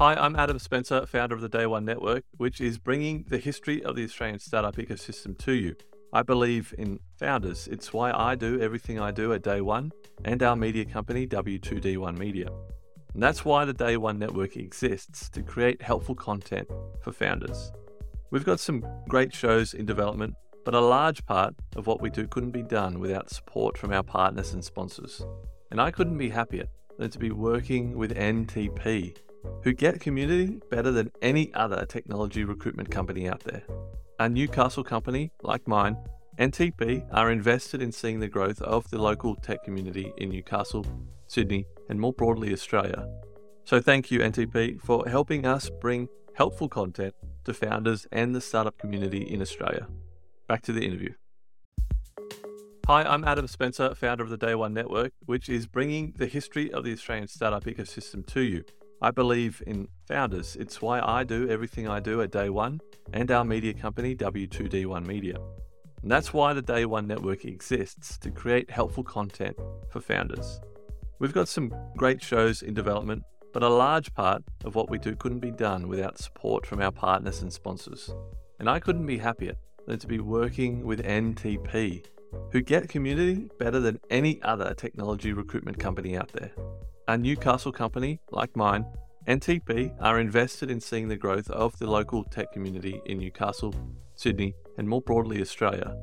Hi, 0.00 0.14
I'm 0.14 0.34
Adam 0.34 0.58
Spencer, 0.58 1.04
founder 1.04 1.34
of 1.34 1.42
the 1.42 1.48
Day 1.50 1.66
One 1.66 1.84
Network, 1.84 2.24
which 2.38 2.62
is 2.62 2.78
bringing 2.78 3.26
the 3.28 3.36
history 3.36 3.84
of 3.84 3.96
the 3.96 4.04
Australian 4.04 4.38
startup 4.38 4.76
ecosystem 4.76 5.36
to 5.40 5.52
you. 5.52 5.76
I 6.14 6.22
believe 6.22 6.74
in 6.78 7.00
founders. 7.18 7.68
It's 7.68 7.92
why 7.92 8.10
I 8.10 8.34
do 8.34 8.58
everything 8.62 8.98
I 8.98 9.10
do 9.10 9.34
at 9.34 9.42
Day 9.42 9.60
One 9.60 9.92
and 10.24 10.42
our 10.42 10.56
media 10.56 10.86
company, 10.86 11.26
W2D1 11.26 12.16
Media. 12.16 12.48
And 13.12 13.22
that's 13.22 13.44
why 13.44 13.66
the 13.66 13.74
Day 13.74 13.98
One 13.98 14.18
Network 14.18 14.56
exists 14.56 15.28
to 15.28 15.42
create 15.42 15.82
helpful 15.82 16.14
content 16.14 16.68
for 17.02 17.12
founders. 17.12 17.70
We've 18.30 18.42
got 18.42 18.58
some 18.58 18.82
great 19.06 19.34
shows 19.34 19.74
in 19.74 19.84
development, 19.84 20.34
but 20.64 20.74
a 20.74 20.80
large 20.80 21.26
part 21.26 21.54
of 21.76 21.86
what 21.86 22.00
we 22.00 22.08
do 22.08 22.26
couldn't 22.26 22.52
be 22.52 22.62
done 22.62 23.00
without 23.00 23.28
support 23.28 23.76
from 23.76 23.92
our 23.92 24.02
partners 24.02 24.54
and 24.54 24.64
sponsors. 24.64 25.20
And 25.70 25.78
I 25.78 25.90
couldn't 25.90 26.16
be 26.16 26.30
happier 26.30 26.64
than 26.96 27.10
to 27.10 27.18
be 27.18 27.32
working 27.32 27.98
with 27.98 28.16
NTP, 28.16 29.14
who 29.62 29.72
get 29.72 30.00
community 30.00 30.60
better 30.70 30.90
than 30.90 31.10
any 31.22 31.52
other 31.54 31.84
technology 31.86 32.44
recruitment 32.44 32.90
company 32.90 33.28
out 33.28 33.40
there. 33.40 33.62
A 34.18 34.28
Newcastle 34.28 34.84
company 34.84 35.32
like 35.42 35.66
mine, 35.66 35.96
NTP 36.38 37.06
are 37.12 37.30
invested 37.30 37.82
in 37.82 37.92
seeing 37.92 38.20
the 38.20 38.28
growth 38.28 38.62
of 38.62 38.88
the 38.90 38.98
local 38.98 39.34
tech 39.36 39.62
community 39.64 40.12
in 40.16 40.30
Newcastle, 40.30 40.86
Sydney, 41.26 41.66
and 41.88 42.00
more 42.00 42.12
broadly 42.12 42.52
Australia. 42.52 43.06
So 43.64 43.80
thank 43.80 44.10
you, 44.10 44.20
NTP, 44.20 44.80
for 44.80 45.08
helping 45.08 45.46
us 45.46 45.70
bring 45.80 46.08
helpful 46.34 46.68
content 46.68 47.14
to 47.44 47.54
founders 47.54 48.06
and 48.10 48.34
the 48.34 48.40
startup 48.40 48.78
community 48.78 49.22
in 49.22 49.42
Australia. 49.42 49.86
Back 50.48 50.62
to 50.62 50.72
the 50.72 50.84
interview. 50.84 51.14
Hi, 52.86 53.04
I'm 53.04 53.22
Adam 53.24 53.46
Spencer, 53.46 53.94
founder 53.94 54.24
of 54.24 54.30
the 54.30 54.36
Day 54.36 54.54
One 54.54 54.74
Network, 54.74 55.12
which 55.26 55.48
is 55.48 55.66
bringing 55.66 56.14
the 56.16 56.26
history 56.26 56.72
of 56.72 56.84
the 56.84 56.92
Australian 56.92 57.28
startup 57.28 57.64
ecosystem 57.64 58.26
to 58.26 58.40
you. 58.40 58.64
I 59.02 59.10
believe 59.10 59.62
in 59.66 59.88
founders. 60.06 60.56
It's 60.56 60.82
why 60.82 61.00
I 61.00 61.24
do 61.24 61.48
everything 61.48 61.88
I 61.88 62.00
do 62.00 62.20
at 62.20 62.30
Day 62.30 62.50
One 62.50 62.80
and 63.14 63.30
our 63.30 63.44
media 63.44 63.72
company, 63.72 64.14
W2D1 64.14 65.06
Media. 65.06 65.36
And 66.02 66.10
that's 66.10 66.34
why 66.34 66.52
the 66.52 66.60
Day 66.60 66.84
One 66.84 67.06
Network 67.06 67.46
exists 67.46 68.18
to 68.18 68.30
create 68.30 68.70
helpful 68.70 69.02
content 69.02 69.56
for 69.90 70.00
founders. 70.00 70.60
We've 71.18 71.32
got 71.32 71.48
some 71.48 71.72
great 71.96 72.22
shows 72.22 72.60
in 72.60 72.74
development, 72.74 73.22
but 73.54 73.62
a 73.62 73.68
large 73.70 74.12
part 74.12 74.42
of 74.66 74.74
what 74.74 74.90
we 74.90 74.98
do 74.98 75.16
couldn't 75.16 75.40
be 75.40 75.50
done 75.50 75.88
without 75.88 76.18
support 76.18 76.66
from 76.66 76.82
our 76.82 76.92
partners 76.92 77.40
and 77.40 77.50
sponsors. 77.50 78.14
And 78.58 78.68
I 78.68 78.80
couldn't 78.80 79.06
be 79.06 79.16
happier 79.16 79.54
than 79.86 79.98
to 79.98 80.06
be 80.06 80.20
working 80.20 80.84
with 80.84 81.02
NTP, 81.02 82.04
who 82.52 82.60
get 82.60 82.90
community 82.90 83.48
better 83.58 83.80
than 83.80 83.98
any 84.10 84.42
other 84.42 84.74
technology 84.74 85.32
recruitment 85.32 85.78
company 85.78 86.18
out 86.18 86.30
there. 86.32 86.52
A 87.10 87.18
Newcastle 87.18 87.72
company 87.72 88.20
like 88.30 88.54
mine, 88.54 88.86
NTP 89.26 89.96
are 90.00 90.20
invested 90.20 90.70
in 90.70 90.80
seeing 90.80 91.08
the 91.08 91.16
growth 91.16 91.50
of 91.50 91.76
the 91.80 91.90
local 91.90 92.22
tech 92.22 92.52
community 92.52 93.02
in 93.04 93.18
Newcastle, 93.18 93.74
Sydney, 94.14 94.54
and 94.78 94.88
more 94.88 95.02
broadly 95.02 95.40
Australia. 95.40 95.96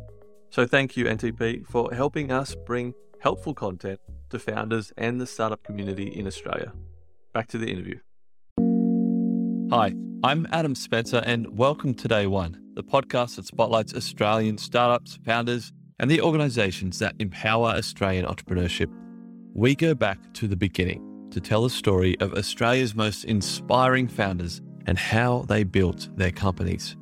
So 0.50 0.68
thank 0.68 0.98
you, 0.98 1.06
NTP, 1.06 1.66
for 1.66 1.94
helping 1.94 2.30
us 2.30 2.56
bring 2.66 2.94
helpful 3.22 3.54
content 3.54 4.02
to 4.32 4.38
founders 4.38 4.92
and 4.98 5.22
the 5.22 5.26
startup 5.26 5.64
community 5.64 6.08
in 6.08 6.28
Australia. 6.28 6.74
Back 7.34 7.48
to 7.52 7.58
the 7.58 7.72
interview. 7.72 8.00
Hi, 9.72 9.94
I'm 10.26 10.46
Adam 10.52 10.76
Spencer, 10.76 11.24
and 11.26 11.58
welcome 11.58 11.94
to 11.94 12.08
Day 12.10 12.28
One, 12.28 12.62
the 12.74 12.84
podcast 12.84 13.38
that 13.38 13.46
spotlights 13.46 13.94
Australian 13.96 14.58
startups, 14.58 15.20
founders, 15.24 15.72
and 16.00 16.12
the 16.12 16.20
organizations 16.20 17.00
that 17.00 17.16
empower 17.20 17.70
Australian 17.70 18.26
entrepreneurship. 18.26 18.92
We 19.58 19.74
go 19.74 19.96
back 19.96 20.20
to 20.36 20.48
the 20.48 20.56
beginning 20.56 21.30
to 21.32 21.42
tell 21.42 21.64
the 21.64 21.72
story 21.72 22.16
of 22.20 22.36
Australia's 22.36 22.94
most 22.94 23.26
inspiring 23.26 24.08
founders 24.08 24.62
and 24.86 25.00
how 25.00 25.46
they 25.48 25.64
built 25.64 26.10
their 26.16 26.30
companies. 26.30 26.96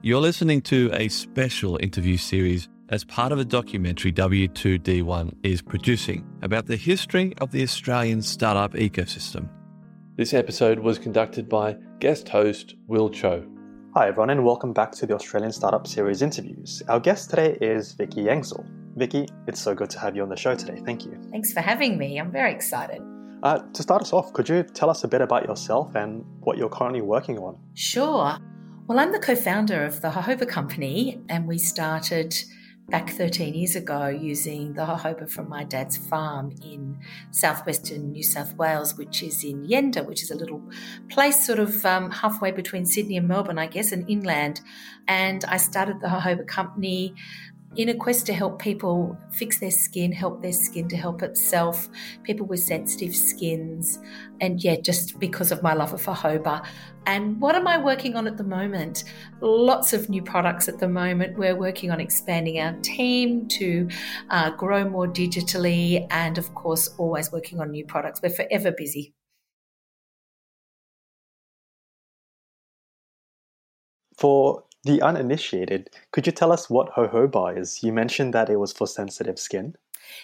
You're 0.00 0.22
listening 0.22 0.62
to 0.62 0.90
a 0.94 1.08
special 1.08 1.76
interview 1.82 2.16
series 2.16 2.70
as 2.88 3.04
part 3.04 3.30
of 3.30 3.38
a 3.38 3.44
documentary 3.44 4.10
W2D1 4.10 5.34
is 5.42 5.60
producing 5.60 6.26
about 6.40 6.64
the 6.64 6.76
history 6.76 7.34
of 7.42 7.52
the 7.52 7.62
Australian 7.62 8.22
startup 8.22 8.72
ecosystem. 8.72 9.50
This 10.16 10.32
episode 10.32 10.78
was 10.78 10.98
conducted 10.98 11.46
by 11.46 11.76
guest 12.00 12.26
host 12.26 12.74
Will 12.86 13.10
Tjo. 13.10 13.46
Hi, 13.92 14.08
everyone, 14.08 14.30
and 14.30 14.46
welcome 14.46 14.72
back 14.72 14.92
to 14.92 15.04
the 15.04 15.14
Australian 15.14 15.52
Startup 15.52 15.86
Series 15.86 16.22
interviews. 16.22 16.82
Our 16.88 17.00
guest 17.00 17.28
today 17.28 17.58
is 17.60 17.92
Vicki 17.92 18.22
Engsall. 18.24 18.81
Vicki, 18.96 19.28
it's 19.46 19.60
so 19.60 19.74
good 19.74 19.90
to 19.90 19.98
have 19.98 20.14
you 20.14 20.22
on 20.22 20.28
the 20.28 20.36
show 20.36 20.54
today. 20.54 20.80
Thank 20.84 21.04
you. 21.04 21.18
Thanks 21.30 21.52
for 21.52 21.60
having 21.60 21.96
me. 21.96 22.18
I'm 22.18 22.30
very 22.30 22.52
excited. 22.52 23.00
Uh, 23.42 23.58
to 23.72 23.82
start 23.82 24.02
us 24.02 24.12
off, 24.12 24.32
could 24.32 24.48
you 24.48 24.62
tell 24.62 24.90
us 24.90 25.02
a 25.02 25.08
bit 25.08 25.20
about 25.20 25.46
yourself 25.46 25.94
and 25.94 26.24
what 26.40 26.58
you're 26.58 26.68
currently 26.68 27.00
working 27.00 27.38
on? 27.38 27.58
Sure. 27.74 28.36
Well, 28.86 28.98
I'm 28.98 29.12
the 29.12 29.18
co 29.18 29.34
founder 29.34 29.84
of 29.84 30.00
the 30.00 30.10
Jojoba 30.10 30.48
Company, 30.48 31.20
and 31.28 31.48
we 31.48 31.58
started 31.58 32.34
back 32.88 33.10
13 33.10 33.54
years 33.54 33.74
ago 33.76 34.08
using 34.08 34.74
the 34.74 34.84
jojoba 34.84 35.30
from 35.30 35.48
my 35.48 35.64
dad's 35.64 35.96
farm 35.96 36.52
in 36.62 36.98
southwestern 37.30 38.12
New 38.12 38.22
South 38.22 38.54
Wales, 38.56 38.98
which 38.98 39.22
is 39.22 39.44
in 39.44 39.66
Yenda, 39.66 40.04
which 40.04 40.22
is 40.22 40.30
a 40.30 40.34
little 40.34 40.62
place 41.08 41.46
sort 41.46 41.58
of 41.58 41.86
um, 41.86 42.10
halfway 42.10 42.50
between 42.50 42.84
Sydney 42.84 43.16
and 43.16 43.28
Melbourne, 43.28 43.58
I 43.58 43.66
guess, 43.66 43.92
and 43.92 44.08
inland. 44.10 44.60
And 45.08 45.44
I 45.46 45.56
started 45.56 46.00
the 46.00 46.08
jojoba 46.08 46.46
company 46.46 47.14
in 47.76 47.88
a 47.88 47.94
quest 47.94 48.26
to 48.26 48.32
help 48.32 48.60
people 48.60 49.16
fix 49.30 49.58
their 49.58 49.70
skin, 49.70 50.12
help 50.12 50.42
their 50.42 50.52
skin 50.52 50.88
to 50.88 50.96
help 50.96 51.22
itself, 51.22 51.88
people 52.22 52.46
with 52.46 52.60
sensitive 52.60 53.16
skins, 53.16 53.98
and 54.40 54.62
yeah, 54.62 54.76
just 54.76 55.18
because 55.18 55.50
of 55.50 55.62
my 55.62 55.72
love 55.72 55.92
of 55.92 56.02
jojoba. 56.02 56.66
And 57.06 57.40
what 57.40 57.54
am 57.54 57.66
I 57.66 57.78
working 57.78 58.14
on 58.14 58.26
at 58.26 58.36
the 58.36 58.44
moment? 58.44 59.04
Lots 59.40 59.92
of 59.92 60.08
new 60.08 60.22
products 60.22 60.68
at 60.68 60.78
the 60.78 60.88
moment. 60.88 61.38
We're 61.38 61.56
working 61.56 61.90
on 61.90 62.00
expanding 62.00 62.60
our 62.60 62.74
team 62.82 63.48
to 63.48 63.88
uh, 64.30 64.50
grow 64.50 64.88
more 64.88 65.08
digitally, 65.08 66.06
and 66.10 66.38
of 66.38 66.54
course, 66.54 66.88
always 66.98 67.32
working 67.32 67.60
on 67.60 67.70
new 67.70 67.86
products. 67.86 68.20
We're 68.22 68.30
forever 68.30 68.72
busy. 68.72 69.14
For 74.18 74.62
the 74.84 75.00
uninitiated, 75.02 75.90
could 76.10 76.26
you 76.26 76.32
tell 76.32 76.52
us 76.52 76.68
what 76.68 76.92
jojoba 76.94 77.56
is? 77.58 77.82
You 77.82 77.92
mentioned 77.92 78.34
that 78.34 78.50
it 78.50 78.56
was 78.56 78.72
for 78.72 78.86
sensitive 78.86 79.38
skin. 79.38 79.76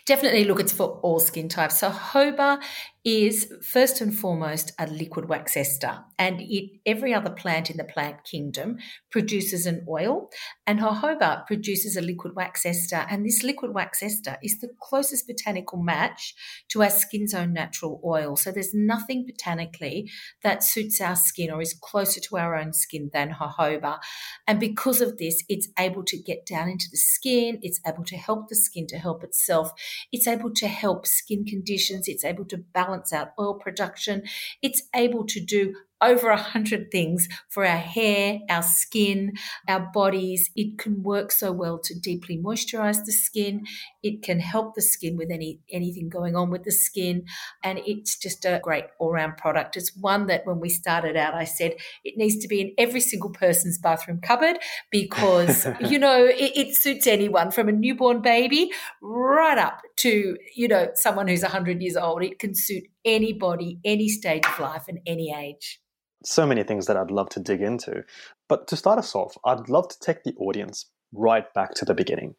Definitely 0.06 0.44
look, 0.44 0.60
it's 0.60 0.72
for 0.72 0.98
all 1.02 1.20
skin 1.20 1.48
types. 1.48 1.78
So, 1.78 1.91
jojoba 1.91 2.60
is 3.08 3.50
first 3.62 4.02
and 4.02 4.14
foremost 4.14 4.70
a 4.78 4.86
liquid 4.86 5.30
wax 5.30 5.56
ester, 5.56 6.04
and 6.19 6.42
it 6.42 6.72
every 6.84 7.14
other 7.14 7.30
plant 7.30 7.70
in 7.70 7.78
the 7.78 7.84
plant 7.84 8.22
kingdom 8.22 8.76
produces 9.10 9.64
an 9.64 9.82
oil, 9.88 10.28
and 10.66 10.80
jojoba 10.80 11.46
produces 11.46 11.96
a 11.96 12.02
liquid 12.02 12.34
wax 12.36 12.66
ester, 12.66 13.06
and 13.08 13.24
this 13.24 13.42
liquid 13.42 13.72
wax 13.72 14.02
ester 14.02 14.36
is 14.42 14.60
the 14.60 14.69
closest 14.78 15.26
botanical 15.26 15.78
match 15.78 16.34
to 16.69 16.82
our 16.82 16.91
skin's 16.91 17.32
own 17.32 17.54
natural 17.54 17.98
oil. 18.04 18.36
So 18.36 18.52
there's 18.52 18.74
nothing 18.74 19.25
botanically 19.25 20.10
that 20.42 20.62
suits 20.62 21.00
our 21.00 21.16
skin 21.16 21.50
or 21.50 21.62
is 21.62 21.72
closer 21.80 22.20
to 22.20 22.36
our 22.36 22.56
own 22.56 22.75
skin 22.75 23.08
than 23.14 23.36
jojoba, 23.40 24.00
and 24.46 24.60
because 24.60 25.00
of 25.00 25.16
this, 25.16 25.42
it's 25.48 25.69
able 25.78 26.04
to 26.04 26.19
get 26.19 26.44
down 26.44 26.69
into 26.69 26.88
the 26.90 26.98
skin. 26.98 27.58
It's 27.62 27.80
able 27.86 28.04
to 28.04 28.19
help 28.19 28.50
the 28.50 28.54
skin 28.54 28.86
to 28.88 28.98
help 28.98 29.25
itself. 29.25 29.72
It's 30.12 30.26
able 30.26 30.52
to 30.52 30.69
help 30.69 31.06
skin 31.06 31.46
conditions. 31.46 32.06
It's 32.06 32.25
able 32.25 32.44
to 32.46 32.58
balance 32.58 32.97
balance 32.98 33.12
out 33.12 33.32
oil 33.38 33.54
production. 33.54 34.22
It's 34.62 34.82
able 34.94 35.26
to 35.26 35.41
do 35.41 35.75
over 36.00 36.31
a 36.31 36.36
hundred 36.36 36.92
things 36.92 37.28
for 37.48 37.66
our 37.66 37.76
hair, 37.76 38.38
our 38.48 38.62
skin, 38.62 39.32
our 39.66 39.81
bodies. 39.92 40.48
It 40.54 40.78
can 40.78 41.03
work 41.03 41.32
so 41.32 41.50
well 41.50 41.81
to 41.81 41.98
deeply 41.98 42.38
moisturize 42.38 43.04
the 43.04 43.10
skin. 43.10 43.66
It 44.00 44.22
can 44.22 44.38
help 44.38 44.76
the 44.76 44.82
skin 44.82 45.16
with 45.16 45.28
any 45.32 45.58
anything 45.72 46.08
going 46.08 46.37
on 46.37 46.50
with 46.50 46.62
the 46.62 46.70
skin, 46.70 47.25
and 47.64 47.81
it's 47.84 48.16
just 48.16 48.44
a 48.44 48.60
great 48.62 48.84
all-round 49.00 49.38
product. 49.38 49.76
It's 49.76 49.97
one 49.97 50.28
that 50.28 50.47
when 50.47 50.60
we 50.60 50.69
started 50.69 51.17
out, 51.17 51.34
I 51.34 51.44
said 51.44 51.73
it 52.05 52.17
needs 52.17 52.38
to 52.43 52.49
be 52.49 52.61
in 52.61 52.75
every 52.78 53.00
single 53.00 53.31
person's 53.31 53.78
bathroom 53.78 54.20
cupboard 54.20 54.58
because 54.93 55.67
you 55.81 55.99
know 55.99 56.25
it, 56.25 56.52
it 56.55 56.76
suits 56.76 57.08
anyone 57.08 57.50
from 57.50 57.69
a 57.69 57.73
newborn 57.73 58.23
baby 58.23 58.70
right 59.02 59.58
up 59.58 59.82
to 59.99 60.37
you 60.55 60.69
know 60.69 60.89
someone 60.95 61.29
who's 61.29 61.43
100 61.43 61.81
years 61.83 61.97
old. 61.97 62.23
It 62.23 62.39
can 62.39 62.55
suit 62.55 62.85
anybody, 63.05 63.79
any 63.85 64.09
stage 64.09 64.45
of 64.47 64.59
life, 64.59 64.85
and 64.89 65.00
any 65.06 65.35
age 65.35 65.81
so 66.25 66.47
many 66.47 66.62
things 66.62 66.87
that 66.87 66.97
I'd 66.97 67.11
love 67.11 67.29
to 67.31 67.41
dig 67.41 67.61
into. 67.61 68.05
But 68.49 68.67
to 68.69 68.77
start 68.77 68.99
us 68.99 69.15
off, 69.15 69.37
I'd 69.45 69.69
love 69.69 69.89
to 69.89 69.99
take 70.00 70.25
the 70.25 70.35
audience 70.35 70.87
right 71.12 71.53
back 71.55 71.75
to 71.75 71.85
the 71.85 71.95
beginning. 71.95 72.35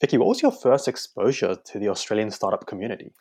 Vicki, 0.00 0.18
what 0.18 0.28
was 0.28 0.42
your 0.42 0.52
first 0.52 0.88
exposure 0.88 1.56
to 1.72 1.78
the 1.78 1.88
Australian 1.88 2.30
startup 2.30 2.66
community? 2.66 3.12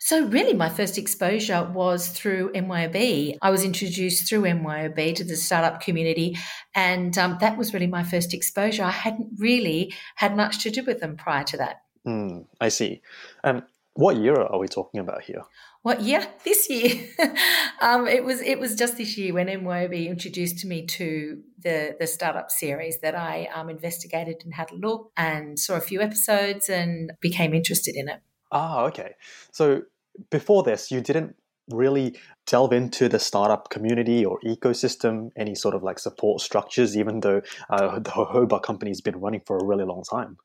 So, 0.00 0.26
really, 0.26 0.54
my 0.54 0.68
first 0.68 0.98
exposure 0.98 1.70
was 1.72 2.08
through 2.08 2.52
MYOB. 2.52 3.36
I 3.40 3.50
was 3.50 3.62
introduced 3.62 4.28
through 4.28 4.42
MYOB 4.42 5.14
to 5.14 5.24
the 5.24 5.36
startup 5.36 5.80
community, 5.80 6.36
and 6.74 7.16
um, 7.16 7.38
that 7.40 7.56
was 7.56 7.72
really 7.72 7.86
my 7.86 8.02
first 8.02 8.34
exposure. 8.34 8.82
I 8.82 8.90
hadn't 8.90 9.38
really 9.38 9.94
had 10.16 10.36
much 10.36 10.62
to 10.64 10.70
do 10.70 10.82
with 10.82 10.98
them 11.00 11.16
prior 11.16 11.44
to 11.44 11.58
that. 11.58 11.76
Mm, 12.06 12.46
I 12.60 12.68
see. 12.68 13.02
Um, 13.42 13.64
What 13.96 14.16
year 14.16 14.34
are 14.34 14.58
we 14.58 14.66
talking 14.66 14.98
about 15.00 15.22
here? 15.22 15.42
What 15.82 16.00
year? 16.00 16.26
This 16.44 16.68
year. 16.68 17.08
um, 17.80 18.08
it 18.08 18.24
was 18.24 18.40
it 18.40 18.58
was 18.58 18.74
just 18.74 18.96
this 18.96 19.16
year 19.16 19.32
when 19.32 19.46
MYOB 19.46 20.08
introduced 20.08 20.64
me 20.64 20.84
to 20.86 21.38
the 21.62 21.94
the 22.00 22.06
startup 22.06 22.50
series 22.50 22.98
that 23.02 23.14
I 23.14 23.48
um, 23.54 23.70
investigated 23.70 24.42
and 24.44 24.54
had 24.54 24.72
a 24.72 24.74
look 24.74 25.12
and 25.16 25.58
saw 25.58 25.76
a 25.76 25.80
few 25.80 26.00
episodes 26.00 26.68
and 26.68 27.12
became 27.20 27.54
interested 27.54 27.94
in 27.94 28.08
it. 28.08 28.20
Ah, 28.50 28.82
okay. 28.86 29.14
So 29.52 29.82
before 30.30 30.64
this, 30.64 30.90
you 30.90 31.00
didn't 31.00 31.36
really 31.70 32.16
delve 32.46 32.72
into 32.72 33.08
the 33.08 33.18
startup 33.18 33.70
community 33.70 34.24
or 34.24 34.40
ecosystem, 34.44 35.30
any 35.36 35.54
sort 35.54 35.74
of 35.74 35.82
like 35.82 35.98
support 35.98 36.40
structures, 36.40 36.96
even 36.96 37.20
though 37.20 37.42
uh, 37.70 37.98
the 38.00 38.10
jojoba 38.10 38.60
company's 38.60 39.00
been 39.00 39.20
running 39.20 39.42
for 39.46 39.56
a 39.58 39.64
really 39.64 39.84
long 39.84 40.02
time. 40.02 40.36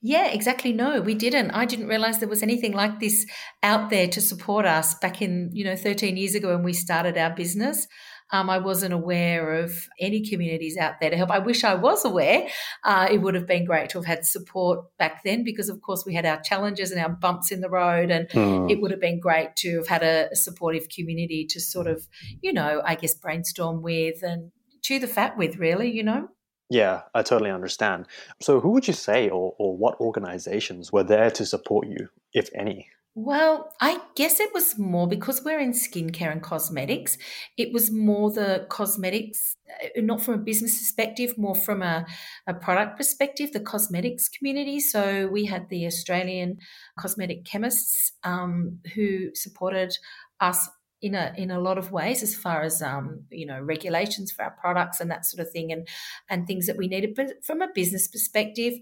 Yeah, 0.00 0.28
exactly. 0.28 0.72
No, 0.72 1.00
we 1.00 1.14
didn't. 1.14 1.50
I 1.50 1.64
didn't 1.64 1.88
realize 1.88 2.18
there 2.18 2.28
was 2.28 2.42
anything 2.42 2.72
like 2.72 3.00
this 3.00 3.26
out 3.62 3.90
there 3.90 4.06
to 4.08 4.20
support 4.20 4.64
us 4.64 4.94
back 4.94 5.20
in, 5.20 5.50
you 5.52 5.64
know, 5.64 5.74
13 5.74 6.16
years 6.16 6.36
ago 6.36 6.54
when 6.54 6.62
we 6.62 6.72
started 6.72 7.18
our 7.18 7.34
business. 7.34 7.86
Um, 8.30 8.50
I 8.50 8.58
wasn't 8.58 8.92
aware 8.92 9.54
of 9.54 9.72
any 9.98 10.28
communities 10.28 10.76
out 10.76 11.00
there 11.00 11.10
to 11.10 11.16
help. 11.16 11.30
I 11.30 11.38
wish 11.38 11.64
I 11.64 11.74
was 11.74 12.04
aware. 12.04 12.46
Uh, 12.84 13.08
it 13.10 13.22
would 13.22 13.34
have 13.34 13.46
been 13.46 13.64
great 13.64 13.88
to 13.90 13.98
have 13.98 14.04
had 14.04 14.26
support 14.26 14.84
back 14.98 15.22
then 15.24 15.44
because, 15.44 15.68
of 15.68 15.80
course, 15.80 16.04
we 16.06 16.14
had 16.14 16.26
our 16.26 16.40
challenges 16.42 16.90
and 16.90 17.00
our 17.00 17.08
bumps 17.08 17.50
in 17.50 17.60
the 17.60 17.70
road. 17.70 18.10
And 18.10 18.28
mm. 18.28 18.70
it 18.70 18.80
would 18.80 18.90
have 18.90 19.00
been 19.00 19.18
great 19.18 19.56
to 19.56 19.78
have 19.78 19.88
had 19.88 20.02
a, 20.02 20.28
a 20.30 20.36
supportive 20.36 20.88
community 20.94 21.46
to 21.50 21.60
sort 21.60 21.86
of, 21.86 22.06
you 22.42 22.52
know, 22.52 22.82
I 22.84 22.96
guess 22.96 23.14
brainstorm 23.14 23.82
with 23.82 24.22
and 24.22 24.52
chew 24.82 24.98
the 24.98 25.06
fat 25.06 25.38
with, 25.38 25.56
really, 25.56 25.90
you 25.90 26.04
know? 26.04 26.28
Yeah, 26.70 27.02
I 27.14 27.22
totally 27.22 27.50
understand. 27.50 28.06
So, 28.40 28.60
who 28.60 28.70
would 28.72 28.86
you 28.86 28.94
say, 28.94 29.30
or, 29.30 29.54
or 29.58 29.76
what 29.76 30.00
organizations 30.00 30.92
were 30.92 31.02
there 31.04 31.30
to 31.30 31.46
support 31.46 31.88
you, 31.88 32.08
if 32.34 32.50
any? 32.54 32.88
Well, 33.20 33.72
I 33.80 34.00
guess 34.14 34.38
it 34.38 34.54
was 34.54 34.78
more 34.78 35.08
because 35.08 35.42
we're 35.44 35.58
in 35.58 35.72
skincare 35.72 36.30
and 36.30 36.40
cosmetics. 36.40 37.18
It 37.56 37.72
was 37.72 37.90
more 37.90 38.30
the 38.30 38.66
cosmetics, 38.68 39.56
uh, 39.82 40.02
not 40.02 40.22
from 40.22 40.34
a 40.34 40.38
business 40.38 40.78
perspective, 40.78 41.36
more 41.36 41.56
from 41.56 41.82
a, 41.82 42.06
a 42.46 42.54
product 42.54 42.96
perspective, 42.96 43.52
the 43.52 43.58
cosmetics 43.58 44.28
community. 44.28 44.78
So 44.78 45.26
we 45.26 45.46
had 45.46 45.68
the 45.68 45.84
Australian 45.86 46.58
cosmetic 46.96 47.44
chemists 47.44 48.12
um, 48.22 48.78
who 48.94 49.34
supported 49.34 49.96
us 50.40 50.68
in 51.00 51.14
a 51.14 51.32
in 51.36 51.50
a 51.50 51.60
lot 51.60 51.78
of 51.78 51.92
ways 51.92 52.22
as 52.22 52.34
far 52.34 52.62
as 52.62 52.82
um, 52.82 53.22
you 53.30 53.46
know 53.46 53.60
regulations 53.60 54.32
for 54.32 54.42
our 54.44 54.50
products 54.50 55.00
and 55.00 55.10
that 55.10 55.24
sort 55.24 55.46
of 55.46 55.52
thing 55.52 55.72
and 55.72 55.86
and 56.28 56.46
things 56.46 56.66
that 56.66 56.76
we 56.76 56.88
needed. 56.88 57.14
But 57.14 57.44
from 57.44 57.62
a 57.62 57.68
business 57.74 58.08
perspective 58.08 58.74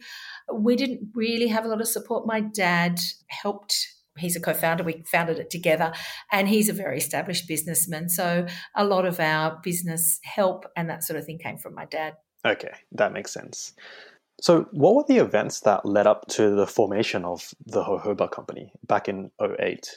we 0.53 0.77
didn't 0.77 1.11
really 1.15 1.49
have 1.49 1.65
a 1.65 1.69
lot 1.69 1.81
of 1.81 1.89
support. 1.89 2.27
My 2.27 2.41
dad 2.41 2.99
helped 3.29 3.89
he's 4.19 4.37
a 4.37 4.41
co-founder 4.41 4.83
we 4.83 5.03
founded 5.05 5.39
it 5.39 5.51
together 5.51 5.93
and 6.33 6.49
he's 6.49 6.71
a 6.71 6.73
very 6.73 6.97
established 6.97 7.47
businessman. 7.47 8.09
So 8.09 8.47
a 8.75 8.85
lot 8.85 9.05
of 9.05 9.21
our 9.21 9.61
business 9.63 10.19
help 10.23 10.65
and 10.75 10.89
that 10.89 11.05
sort 11.05 11.19
of 11.19 11.27
thing 11.27 11.39
came 11.39 11.59
from 11.59 11.75
my 11.75 11.85
dad. 11.85 12.15
Okay 12.47 12.73
that 12.93 13.13
makes 13.13 13.33
sense. 13.33 13.75
So 14.41 14.67
what 14.73 14.95
were 14.95 15.05
the 15.07 15.19
events 15.19 15.61
that 15.61 15.85
led 15.85 16.07
up 16.07 16.27
to 16.31 16.51
the 16.51 16.67
formation 16.67 17.25
of 17.25 17.53
the 17.65 17.83
jojoba 17.83 18.31
company 18.31 18.73
back 18.87 19.09
in 19.09 19.31
08 19.43 19.91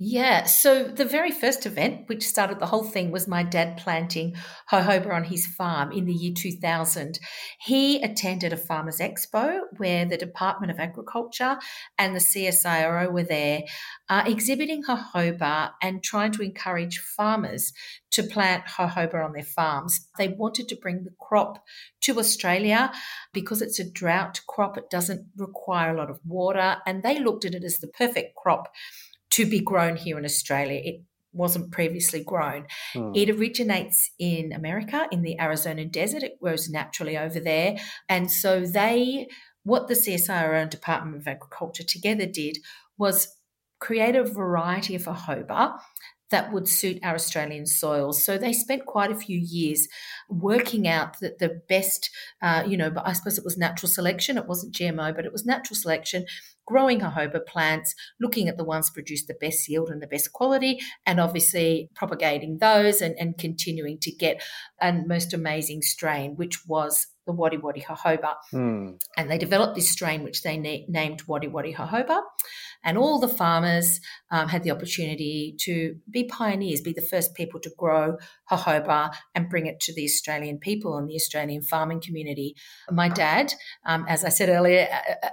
yeah. 0.00 0.44
So 0.44 0.84
the 0.84 1.04
very 1.04 1.32
first 1.32 1.66
event, 1.66 2.08
which 2.08 2.22
started 2.22 2.60
the 2.60 2.66
whole 2.66 2.84
thing, 2.84 3.10
was 3.10 3.26
my 3.26 3.42
dad 3.42 3.78
planting 3.78 4.36
jojoba 4.70 5.12
on 5.12 5.24
his 5.24 5.44
farm 5.44 5.90
in 5.90 6.04
the 6.04 6.12
year 6.12 6.32
2000. 6.36 7.18
He 7.60 8.00
attended 8.00 8.52
a 8.52 8.56
farmers 8.56 9.00
expo 9.00 9.62
where 9.76 10.04
the 10.04 10.16
Department 10.16 10.70
of 10.70 10.78
Agriculture 10.78 11.58
and 11.98 12.14
the 12.14 12.20
CSIRO 12.20 13.10
were 13.10 13.24
there 13.24 13.62
uh, 14.08 14.22
exhibiting 14.24 14.84
jojoba 14.84 15.72
and 15.82 16.00
trying 16.00 16.30
to 16.30 16.42
encourage 16.42 17.00
farmers 17.00 17.72
to 18.12 18.22
plant 18.22 18.66
jojoba 18.66 19.24
on 19.24 19.32
their 19.32 19.42
farms. 19.42 20.08
They 20.16 20.28
wanted 20.28 20.68
to 20.68 20.76
bring 20.76 21.02
the 21.02 21.14
crop 21.18 21.64
to 22.02 22.20
Australia 22.20 22.92
because 23.32 23.62
it's 23.62 23.80
a 23.80 23.90
drought 23.90 24.42
crop. 24.46 24.78
It 24.78 24.90
doesn't 24.90 25.26
require 25.36 25.92
a 25.92 25.98
lot 25.98 26.08
of 26.08 26.20
water. 26.24 26.76
And 26.86 27.02
they 27.02 27.18
looked 27.18 27.44
at 27.44 27.54
it 27.54 27.64
as 27.64 27.80
the 27.80 27.88
perfect 27.88 28.36
crop 28.36 28.68
to 29.38 29.46
be 29.46 29.60
grown 29.60 29.94
here 29.94 30.18
in 30.18 30.24
Australia. 30.24 30.80
It 30.84 31.02
wasn't 31.32 31.70
previously 31.70 32.24
grown. 32.24 32.66
Hmm. 32.92 33.12
It 33.14 33.30
originates 33.30 34.10
in 34.18 34.52
America, 34.52 35.06
in 35.12 35.22
the 35.22 35.40
Arizona 35.40 35.84
desert. 35.84 36.24
It 36.24 36.40
grows 36.42 36.68
naturally 36.68 37.16
over 37.16 37.38
there. 37.38 37.76
And 38.08 38.32
so 38.32 38.66
they, 38.66 39.28
what 39.62 39.86
the 39.86 39.94
CSIRO 39.94 40.60
and 40.60 40.70
Department 40.70 41.18
of 41.18 41.28
Agriculture 41.28 41.84
together 41.84 42.26
did 42.26 42.58
was 42.98 43.28
create 43.78 44.16
a 44.16 44.24
variety 44.24 44.96
of 44.96 45.06
a 45.06 45.12
jojoba 45.12 45.78
that 46.32 46.52
would 46.52 46.68
suit 46.68 46.98
our 47.04 47.14
Australian 47.14 47.64
soils. 47.64 48.22
So 48.22 48.36
they 48.36 48.52
spent 48.52 48.86
quite 48.86 49.12
a 49.12 49.16
few 49.16 49.38
years 49.38 49.86
working 50.28 50.88
out 50.88 51.20
that 51.20 51.38
the 51.38 51.62
best, 51.68 52.10
uh, 52.42 52.64
you 52.66 52.76
know, 52.76 52.90
but 52.90 53.06
I 53.06 53.12
suppose 53.12 53.38
it 53.38 53.44
was 53.44 53.56
natural 53.56 53.88
selection. 53.88 54.36
It 54.36 54.48
wasn't 54.48 54.74
GMO, 54.74 55.14
but 55.14 55.24
it 55.24 55.32
was 55.32 55.46
natural 55.46 55.76
selection 55.76 56.26
growing 56.68 57.00
jojoba 57.00 57.46
plants, 57.46 57.94
looking 58.20 58.46
at 58.46 58.58
the 58.58 58.64
ones 58.64 58.90
produce 58.90 59.24
the 59.24 59.34
best 59.40 59.68
yield 59.68 59.88
and 59.88 60.02
the 60.02 60.06
best 60.06 60.32
quality, 60.34 60.78
and 61.06 61.18
obviously 61.18 61.88
propagating 61.94 62.58
those 62.58 63.00
and, 63.00 63.14
and 63.18 63.38
continuing 63.38 63.98
to 63.98 64.12
get 64.12 64.42
a 64.80 64.92
most 64.92 65.32
amazing 65.32 65.80
strain, 65.80 66.36
which 66.36 66.66
was 66.66 67.06
the 67.26 67.32
Wadi 67.32 67.56
Wadi 67.56 67.80
jojoba. 67.80 68.34
Mm. 68.52 69.00
And 69.16 69.30
they 69.30 69.38
developed 69.38 69.76
this 69.76 69.90
strain, 69.90 70.22
which 70.24 70.42
they 70.42 70.58
na- 70.58 70.84
named 70.88 71.22
Wadi 71.26 71.48
Wadi 71.48 71.72
jojoba. 71.72 72.20
And 72.88 72.96
all 72.96 73.20
the 73.20 73.28
farmers 73.28 74.00
um, 74.30 74.48
had 74.48 74.62
the 74.62 74.70
opportunity 74.70 75.54
to 75.60 75.96
be 76.10 76.24
pioneers, 76.24 76.80
be 76.80 76.94
the 76.94 77.02
first 77.02 77.34
people 77.34 77.60
to 77.60 77.70
grow 77.76 78.16
jojoba 78.50 79.12
and 79.34 79.50
bring 79.50 79.66
it 79.66 79.78
to 79.80 79.92
the 79.94 80.04
Australian 80.04 80.56
people 80.56 80.96
and 80.96 81.06
the 81.06 81.14
Australian 81.14 81.60
farming 81.60 82.00
community. 82.00 82.56
My 82.90 83.10
dad, 83.10 83.52
um, 83.84 84.06
as 84.08 84.24
I 84.24 84.30
said 84.30 84.48
earlier, 84.48 84.88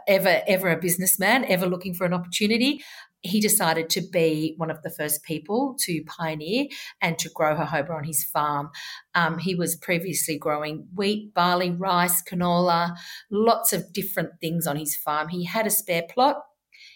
ever 0.05 0.41
ever 0.45 0.69
a 0.69 0.77
businessman, 0.77 1.45
ever 1.45 1.65
looking 1.65 1.93
for 1.93 2.03
an 2.03 2.13
opportunity, 2.13 2.83
he 3.21 3.39
decided 3.39 3.89
to 3.91 4.01
be 4.01 4.55
one 4.57 4.69
of 4.69 4.81
the 4.81 4.89
first 4.89 5.23
people 5.23 5.77
to 5.85 6.03
pioneer 6.03 6.65
and 7.01 7.17
to 7.19 7.29
grow 7.29 7.55
jojoba 7.55 7.91
on 7.91 8.03
his 8.03 8.25
farm. 8.25 8.69
Um, 9.13 9.37
he 9.37 9.55
was 9.55 9.77
previously 9.77 10.37
growing 10.37 10.87
wheat, 10.93 11.33
barley, 11.33 11.71
rice, 11.71 12.21
canola, 12.21 12.97
lots 13.31 13.71
of 13.71 13.93
different 13.93 14.41
things 14.41 14.67
on 14.67 14.75
his 14.75 14.97
farm. 14.97 15.29
He 15.29 15.45
had 15.45 15.65
a 15.65 15.69
spare 15.71 16.03
plot 16.09 16.41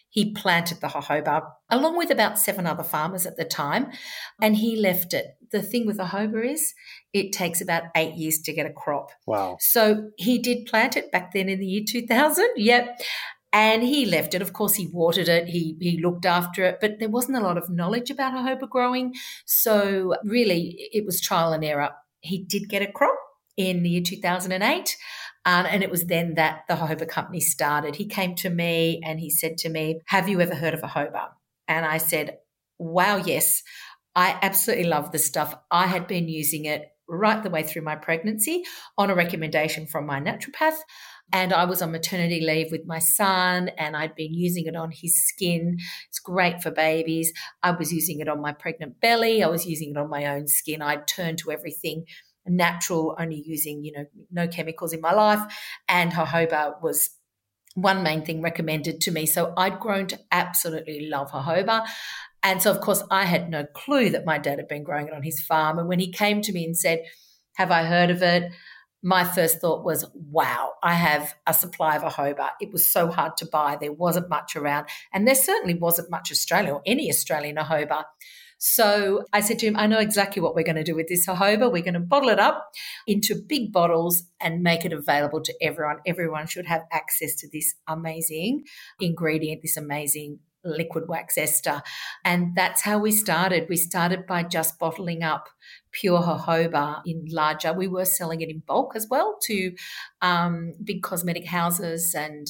he 0.09 0.33
planted 0.33 0.81
the 0.81 0.87
jojoba 0.87 1.43
along 1.69 1.97
with 1.97 2.09
about 2.09 2.39
seven 2.39 2.65
other 2.65 2.83
farmers 2.83 3.25
at 3.25 3.37
the 3.37 3.45
time, 3.45 3.91
and 4.41 4.55
he 4.55 4.75
left 4.75 5.13
it. 5.13 5.37
The 5.51 5.61
thing 5.61 5.85
with 5.85 5.99
jojoba 5.99 6.51
is 6.51 6.73
it 7.13 7.31
takes 7.31 7.61
about 7.61 7.83
eight 7.95 8.15
years 8.15 8.39
to 8.39 8.53
get 8.53 8.65
a 8.65 8.73
crop. 8.73 9.11
Wow. 9.25 9.57
So 9.59 10.09
he 10.17 10.39
did 10.39 10.65
plant 10.65 10.97
it 10.97 11.11
back 11.11 11.33
then 11.33 11.49
in 11.49 11.59
the 11.59 11.65
year 11.65 11.83
2000. 11.87 12.47
Yep. 12.55 13.01
And 13.51 13.83
he 13.83 14.05
left 14.05 14.35
it. 14.35 14.43
Of 14.43 14.53
course, 14.53 14.75
he 14.75 14.87
watered 14.93 15.27
it. 15.27 15.47
He 15.47 15.75
he 15.79 15.99
looked 15.99 16.25
after 16.25 16.63
it, 16.65 16.77
but 16.81 16.99
there 16.99 17.09
wasn't 17.09 17.37
a 17.37 17.41
lot 17.41 17.57
of 17.57 17.69
knowledge 17.69 18.11
about 18.11 18.33
jojoba 18.33 18.69
growing. 18.69 19.13
So 19.45 20.15
really, 20.23 20.89
it 20.91 21.05
was 21.05 21.19
trial 21.19 21.53
and 21.53 21.63
error. 21.63 21.89
He 22.19 22.43
did 22.43 22.69
get 22.69 22.83
a 22.83 22.91
crop 22.91 23.17
in 23.57 23.83
the 23.83 23.89
year 23.89 24.01
2008. 24.03 24.97
Um, 25.45 25.65
and 25.69 25.83
it 25.83 25.89
was 25.89 26.05
then 26.05 26.35
that 26.35 26.63
the 26.67 26.75
jojoba 26.75 27.07
company 27.07 27.39
started. 27.39 27.95
He 27.95 28.05
came 28.05 28.35
to 28.35 28.49
me 28.49 29.01
and 29.03 29.19
he 29.19 29.29
said 29.29 29.57
to 29.59 29.69
me, 29.69 30.01
Have 30.07 30.27
you 30.27 30.41
ever 30.41 30.55
heard 30.55 30.73
of 30.73 30.83
a 30.83 30.87
jojoba? 30.87 31.29
And 31.67 31.85
I 31.85 31.97
said, 31.97 32.37
Wow, 32.77 33.17
yes. 33.17 33.63
I 34.15 34.37
absolutely 34.41 34.85
love 34.85 35.11
this 35.11 35.25
stuff. 35.25 35.55
I 35.71 35.87
had 35.87 36.07
been 36.07 36.27
using 36.27 36.65
it 36.65 36.89
right 37.07 37.41
the 37.41 37.49
way 37.49 37.63
through 37.63 37.81
my 37.81 37.95
pregnancy 37.95 38.63
on 38.97 39.09
a 39.09 39.15
recommendation 39.15 39.87
from 39.87 40.05
my 40.05 40.19
naturopath. 40.19 40.77
And 41.31 41.53
I 41.53 41.65
was 41.65 41.81
on 41.81 41.91
maternity 41.91 42.41
leave 42.41 42.71
with 42.71 42.87
my 42.87 42.97
son, 42.97 43.69
and 43.77 43.95
I'd 43.95 44.15
been 44.15 44.33
using 44.33 44.65
it 44.65 44.75
on 44.75 44.89
his 44.91 45.27
skin. 45.27 45.77
It's 46.07 46.17
great 46.17 46.63
for 46.63 46.71
babies. 46.71 47.31
I 47.61 47.71
was 47.71 47.93
using 47.93 48.19
it 48.19 48.27
on 48.27 48.41
my 48.41 48.51
pregnant 48.51 48.99
belly. 48.99 49.43
I 49.43 49.47
was 49.47 49.67
using 49.67 49.91
it 49.91 49.97
on 49.97 50.09
my 50.09 50.25
own 50.25 50.47
skin. 50.47 50.81
I'd 50.81 51.07
turned 51.07 51.37
to 51.39 51.51
everything 51.51 52.05
natural, 52.49 53.15
only 53.19 53.43
using, 53.45 53.83
you 53.83 53.91
know, 53.91 54.05
no 54.31 54.47
chemicals 54.47 54.93
in 54.93 55.01
my 55.01 55.13
life. 55.13 55.41
And 55.87 56.11
jojoba 56.11 56.81
was 56.81 57.09
one 57.75 58.03
main 58.03 58.23
thing 58.23 58.41
recommended 58.41 59.01
to 59.01 59.11
me. 59.11 59.25
So 59.25 59.53
I'd 59.55 59.79
grown 59.79 60.07
to 60.07 60.19
absolutely 60.31 61.07
love 61.09 61.31
jojoba. 61.31 61.85
And 62.41 62.61
so, 62.61 62.71
of 62.71 62.81
course, 62.81 63.03
I 63.11 63.25
had 63.25 63.49
no 63.49 63.65
clue 63.65 64.09
that 64.11 64.25
my 64.25 64.37
dad 64.37 64.59
had 64.59 64.67
been 64.67 64.83
growing 64.83 65.07
it 65.07 65.13
on 65.13 65.23
his 65.23 65.41
farm. 65.41 65.77
And 65.77 65.87
when 65.87 65.99
he 65.99 66.11
came 66.11 66.41
to 66.41 66.53
me 66.53 66.65
and 66.65 66.77
said, 66.77 67.03
Have 67.55 67.71
I 67.71 67.83
heard 67.83 68.09
of 68.09 68.21
it? 68.23 68.51
My 69.01 69.23
first 69.23 69.61
thought 69.61 69.85
was, 69.85 70.05
wow, 70.13 70.73
I 70.83 70.93
have 70.93 71.33
a 71.47 71.53
supply 71.53 71.95
of 71.95 72.03
jojoba. 72.03 72.49
It 72.59 72.73
was 72.73 72.91
so 72.91 73.07
hard 73.07 73.37
to 73.37 73.45
buy. 73.45 73.77
There 73.79 73.93
wasn't 73.93 74.29
much 74.29 74.57
around. 74.57 74.87
And 75.13 75.25
there 75.25 75.35
certainly 75.35 75.75
wasn't 75.75 76.11
much 76.11 76.31
Australian 76.31 76.73
or 76.73 76.81
any 76.85 77.09
Australian 77.09 77.55
jojoba. 77.55 78.03
So 78.59 79.23
I 79.31 79.39
said 79.39 79.57
to 79.59 79.67
him, 79.67 79.77
I 79.77 79.87
know 79.87 79.99
exactly 79.99 80.41
what 80.41 80.53
we're 80.53 80.65
going 80.65 80.75
to 80.75 80.83
do 80.83 80.95
with 80.95 81.07
this 81.07 81.25
jojoba. 81.25 81.71
We're 81.71 81.81
going 81.81 81.93
to 81.93 82.01
bottle 82.01 82.29
it 82.29 82.39
up 82.39 82.71
into 83.07 83.33
big 83.35 83.71
bottles 83.71 84.23
and 84.41 84.61
make 84.61 84.83
it 84.83 84.91
available 84.91 85.41
to 85.41 85.53
everyone. 85.61 85.99
Everyone 86.05 86.45
should 86.45 86.65
have 86.65 86.81
access 86.91 87.35
to 87.37 87.47
this 87.51 87.73
amazing 87.87 88.65
ingredient, 88.99 89.61
this 89.61 89.77
amazing 89.77 90.39
liquid 90.65 91.07
wax 91.07 91.37
ester. 91.37 91.81
And 92.25 92.53
that's 92.53 92.81
how 92.81 92.99
we 92.99 93.11
started. 93.11 93.67
We 93.69 93.77
started 93.77 94.27
by 94.27 94.43
just 94.43 94.77
bottling 94.77 95.23
up 95.23 95.47
pure 95.91 96.21
jojoba 96.21 97.01
in 97.05 97.27
larger. 97.29 97.71
We 97.71 97.87
were 97.87 98.05
selling 98.05 98.41
it 98.41 98.49
in 98.49 98.61
bulk 98.67 98.93
as 98.95 99.07
well 99.09 99.37
to 99.43 99.73
um, 100.21 100.73
big 100.83 101.01
cosmetic 101.01 101.45
houses 101.45 102.13
and 102.13 102.47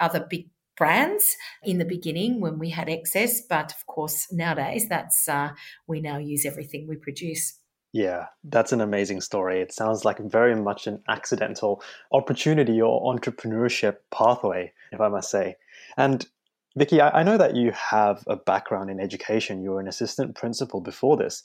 other 0.00 0.26
big 0.28 0.48
brands 0.76 1.36
in 1.62 1.78
the 1.78 1.84
beginning 1.84 2.40
when 2.40 2.58
we 2.58 2.70
had 2.70 2.88
excess. 2.88 3.40
But 3.40 3.72
of 3.72 3.86
course, 3.86 4.28
nowadays, 4.32 4.88
that's 4.88 5.28
uh, 5.28 5.50
we 5.86 6.00
now 6.00 6.18
use 6.18 6.44
everything 6.44 6.86
we 6.88 6.96
produce. 6.96 7.58
Yeah, 7.92 8.26
that's 8.42 8.72
an 8.72 8.80
amazing 8.80 9.20
story. 9.20 9.60
It 9.60 9.72
sounds 9.72 10.04
like 10.04 10.18
very 10.18 10.56
much 10.56 10.86
an 10.86 11.02
accidental 11.08 11.82
opportunity 12.10 12.80
or 12.80 13.14
entrepreneurship 13.14 13.96
pathway, 14.10 14.72
if 14.92 15.00
I 15.00 15.08
must 15.08 15.30
say. 15.30 15.56
And 15.98 16.26
Vicki, 16.74 17.02
I, 17.02 17.22
know 17.22 17.36
that 17.36 17.54
you 17.54 17.70
have 17.72 18.24
a 18.26 18.36
background 18.36 18.88
in 18.88 18.98
education. 18.98 19.62
You 19.62 19.72
were 19.72 19.80
an 19.80 19.88
assistant 19.88 20.34
principal 20.34 20.80
before 20.80 21.18
this. 21.18 21.42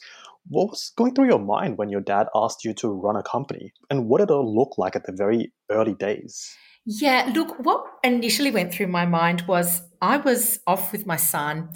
What 0.47 0.69
was 0.69 0.93
going 0.95 1.15
through 1.15 1.27
your 1.27 1.39
mind 1.39 1.77
when 1.77 1.89
your 1.89 1.99
dad 1.99 2.27
asked 2.33 2.63
you 2.63 2.73
to 2.75 2.87
run 2.87 3.17
a 3.17 3.23
company? 3.23 3.73
And 3.89 4.07
what 4.07 4.19
did 4.19 4.29
it 4.29 4.33
look 4.33 4.77
like 4.77 4.95
at 4.95 5.05
the 5.05 5.11
very 5.11 5.51
early 5.69 5.95
days? 5.95 6.55
Yeah, 6.89 7.29
look, 7.35 7.59
what 7.59 7.85
initially 8.01 8.49
went 8.49 8.73
through 8.73 8.87
my 8.87 9.05
mind 9.05 9.41
was 9.41 9.81
I 10.01 10.15
was 10.15 10.61
off 10.65 10.93
with 10.93 11.05
my 11.05 11.17
son. 11.17 11.69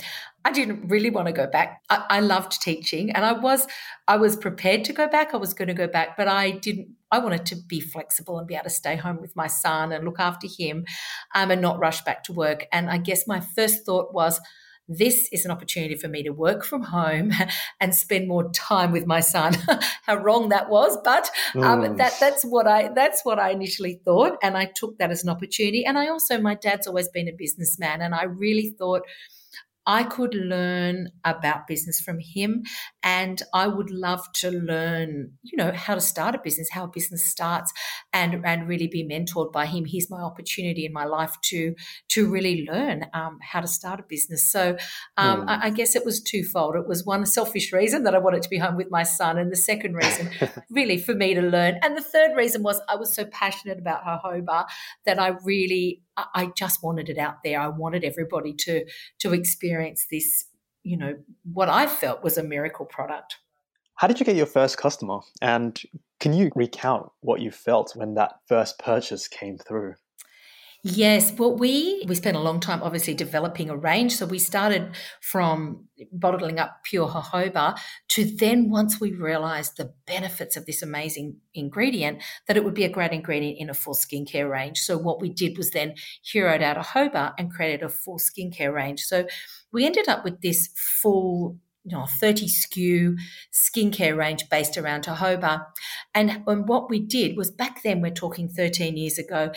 I 0.46 0.54
didn't 0.54 0.88
really 0.88 1.10
want 1.10 1.28
to 1.28 1.34
go 1.34 1.48
back. 1.48 1.82
I, 1.90 2.06
I, 2.10 2.20
loved 2.22 2.62
teaching 2.62 3.12
and 3.12 3.26
I 3.26 3.34
was 3.34 3.68
I 4.08 4.16
was 4.16 4.38
prepared 4.38 4.86
to 4.86 4.94
go 4.94 5.10
back. 5.10 5.34
I 5.34 5.38
was 5.38 5.54
going 5.54 5.68
to 5.68 5.74
go 5.74 5.88
back, 5.88 6.16
but 6.16 6.30
I 6.30 6.52
didn't 6.52 6.96
I 7.12 7.20
wanted 7.20 7.46
to 7.48 7.58
be 7.58 7.82
flexible 7.82 8.38
and 8.40 8.48
be 8.48 8.54
able 8.54 8.64
to 8.64 8.70
stay 8.70 8.96
home 8.96 9.20
with 9.20 9.36
my 9.36 9.48
son 9.48 9.92
and 9.92 10.06
look 10.06 10.20
after 10.20 10.48
him 10.48 10.86
um, 11.36 11.52
and 11.52 11.62
not 11.62 11.78
rush 11.78 12.02
back 12.04 12.24
to 12.24 12.34
work. 12.34 12.66
And 12.72 12.90
I 12.90 12.98
guess 12.98 13.28
my 13.28 13.42
first 13.42 13.86
thought 13.86 14.14
was 14.14 14.40
this 14.98 15.30
is 15.32 15.46
an 15.46 15.52
opportunity 15.52 15.96
for 15.96 16.08
me 16.08 16.24
to 16.24 16.32
work 16.32 16.64
from 16.64 16.84
home 16.84 17.32
and 17.80 17.96
spend 17.96 18.28
more 18.28 18.50
time 18.52 18.92
with 18.92 19.06
my 19.06 19.20
son. 19.20 19.56
How 20.06 20.16
wrong 20.16 20.50
that 20.50 20.70
was, 20.70 20.98
but 21.04 21.30
um, 21.56 21.82
mm. 21.82 21.98
that 21.98 22.16
that's 22.20 22.44
what 22.44 22.68
I 22.68 22.90
that's 22.90 23.24
what 23.24 23.40
I 23.40 23.52
initially 23.52 24.02
thought, 24.04 24.38
and 24.44 24.58
I 24.58 24.66
took 24.66 24.98
that 24.98 25.12
as 25.12 25.24
an 25.24 25.30
opportunity. 25.30 25.86
And 25.86 25.98
I 25.98 26.08
also, 26.08 26.40
my 26.40 26.56
dad's 26.56 26.88
always 26.88 27.10
been 27.10 27.28
a 27.28 27.34
businessman, 27.34 28.02
and 28.02 28.14
I 28.14 28.24
really 28.24 28.76
thought 28.78 29.04
I 29.86 30.04
could 30.04 30.34
learn 30.36 31.10
about 31.24 31.68
business 31.68 32.00
from 32.00 32.20
him 32.20 32.64
and 33.04 33.42
I 33.54 33.68
would 33.68 33.90
love 33.90 34.32
to 34.34 34.52
learn, 34.52 35.34
you 35.44 35.58
know, 35.58 35.72
how 35.72 35.96
to 35.96 36.02
start 36.02 36.36
a 36.36 36.40
business, 36.44 36.70
how 36.72 36.86
a 36.86 36.88
business 36.88 37.26
starts 37.26 37.74
and, 38.14 38.46
and 38.46 38.68
really 38.68 38.88
be 38.88 39.04
mentored 39.04 39.52
by 39.52 39.66
him. 39.66 39.86
He's 39.86 40.10
my 40.10 40.22
opportunity 40.22 40.86
in 40.86 40.94
my 40.94 41.06
life 41.06 41.36
to, 41.46 41.76
to 42.10 42.30
really 42.30 42.68
learn 42.72 43.06
um, 43.14 43.40
how 43.42 43.62
to 43.62 43.68
start 43.68 44.00
a 44.00 44.04
business. 44.04 44.50
So 44.50 44.78
um, 45.18 45.42
mm. 45.42 45.50
I, 45.50 45.68
I, 45.68 45.70
guess 45.72 45.96
it 45.96 46.06
was 46.06 46.22
twofold. 46.22 46.76
It 46.76 46.88
was 46.88 47.06
one 47.06 47.26
selfish 47.26 47.74
reason 47.74 48.04
that 48.04 48.16
I 48.16 48.20
wanted 48.20 48.44
to 48.44 48.50
be 48.50 48.58
home 48.58 48.76
with 48.76 48.92
my 48.92 49.04
son 49.04 49.38
and 49.38 49.52
the 49.52 49.56
second 49.56 49.96
reason 49.96 50.30
really 50.70 50.98
for 50.98 51.14
me 51.14 51.34
to 51.34 51.42
learn. 51.42 51.80
And 51.82 51.98
the 51.98 52.02
third 52.02 52.36
reason 52.36 52.62
was 52.62 52.80
I 52.88 52.96
was 52.96 53.14
so 53.14 53.26
passionate 53.26 53.80
about 53.80 54.04
her 54.04 54.20
jojoba 54.24 54.66
that 55.06 55.20
I 55.20 55.30
really 55.44 56.02
I 56.18 56.52
just 56.58 56.84
wanted 56.84 57.10
it 57.10 57.18
out 57.18 57.38
there. 57.44 57.60
I 57.60 57.68
wanted 57.68 58.04
everybody 58.04 58.54
to 58.60 58.86
to 59.20 59.34
experience 59.34 60.06
this, 60.12 60.46
you 60.84 60.98
know, 60.98 61.16
what 61.52 61.70
I 61.70 61.88
felt 61.88 62.24
was 62.24 62.38
a 62.38 62.44
miracle 62.44 62.86
product. 62.86 63.38
How 63.96 64.08
did 64.08 64.20
you 64.20 64.26
get 64.26 64.36
your 64.36 64.46
first 64.48 64.78
customer? 64.78 65.20
And 65.42 65.80
can 66.20 66.34
you 66.34 66.52
recount 66.56 67.10
what 67.22 67.42
you 67.42 67.52
felt 67.52 67.96
when 67.96 68.16
that 68.16 68.34
first 68.48 68.80
purchase 68.80 69.28
came 69.28 69.58
through? 69.58 69.96
Yes, 70.84 71.32
well, 71.38 71.56
we 71.56 72.04
we 72.08 72.16
spent 72.16 72.36
a 72.36 72.40
long 72.40 72.60
time 72.60 72.82
obviously 72.82 73.14
developing 73.14 73.70
a 73.70 73.78
range. 73.78 74.16
So 74.16 74.26
we 74.26 74.40
started 74.40 74.96
from 75.22 75.88
bottling 76.12 76.58
up 76.58 76.84
pure 76.84 77.08
jojoba 77.08 77.78
to 78.10 78.26
then 78.38 78.72
once 78.72 79.00
we 79.00 79.12
realized 79.12 79.78
the 79.78 79.94
benefits 80.08 80.58
of 80.58 80.66
this 80.66 80.82
amazing 80.82 81.36
ingredient, 81.54 82.24
that 82.48 82.58
it 82.58 82.64
would 82.64 82.74
be 82.74 82.84
a 82.84 82.90
great 82.90 83.12
ingredient 83.12 83.60
in 83.60 83.70
a 83.70 83.76
full 83.76 83.94
skincare 83.94 84.50
range. 84.50 84.80
So 84.80 84.98
what 84.98 85.22
we 85.22 85.30
did 85.30 85.56
was 85.56 85.70
then 85.70 85.94
heroed 86.24 86.64
out 86.64 86.78
a 86.78 86.82
jojoba 86.82 87.34
and 87.38 87.54
created 87.54 87.84
a 87.84 87.90
full 87.90 88.18
skincare 88.18 88.74
range. 88.74 89.02
So 89.02 89.28
we 89.72 89.86
ended 89.86 90.10
up 90.10 90.24
with 90.24 90.42
this 90.42 90.70
full 90.76 91.58
you 91.84 91.98
know, 91.98 92.06
30 92.20 92.48
SKU 92.48 93.18
skincare 93.52 94.16
range 94.16 94.50
based 94.50 94.78
around 94.78 95.06
jojoba. 95.06 95.66
And, 96.14 96.44
and 96.48 96.68
what 96.68 96.90
we 96.90 97.00
did 97.00 97.38
was 97.38 97.52
back 97.52 97.82
then, 97.84 98.02
we're 98.02 98.12
talking 98.12 98.50
13 98.50 98.98
years 98.98 99.18
ago, 99.18 99.52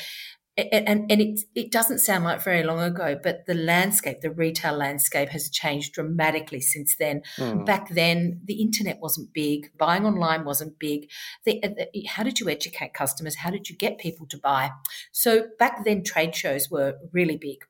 and 0.57 1.11
and 1.11 1.21
it 1.21 1.41
it 1.55 1.73
doesn't 1.73 1.99
sound 1.99 2.25
like 2.25 2.43
very 2.43 2.63
long 2.63 2.81
ago, 2.81 3.19
but 3.21 3.47
the 3.47 3.55
landscape, 3.55 4.21
the 4.21 4.31
retail 4.31 4.75
landscape, 4.75 5.29
has 5.31 5.51
changed 5.51 5.95
dramatically 5.95 6.61
since 6.61 6.97
then. 6.97 7.23
Mm. 7.37 7.67
Back 7.67 7.89
then, 7.89 8.41
the 8.45 8.61
internet 8.63 9.01
wasn't 9.01 9.33
big, 9.33 9.71
buying 9.77 10.07
online 10.07 10.45
wasn't 10.45 10.79
big. 10.79 11.11
The, 11.45 11.61
the, 11.61 12.07
how 12.07 12.23
did 12.23 12.39
you 12.39 12.49
educate 12.49 12.95
customers? 12.95 13.37
How 13.37 13.51
did 13.51 13.69
you 13.69 13.77
get 13.77 13.99
people 13.99 14.27
to 14.29 14.39
buy? 14.39 14.71
So 15.13 15.47
back 15.59 15.85
then, 15.85 16.05
trade 16.05 16.35
shows 16.35 16.71
were 16.71 16.99
really 17.13 17.37
big. 17.37 17.65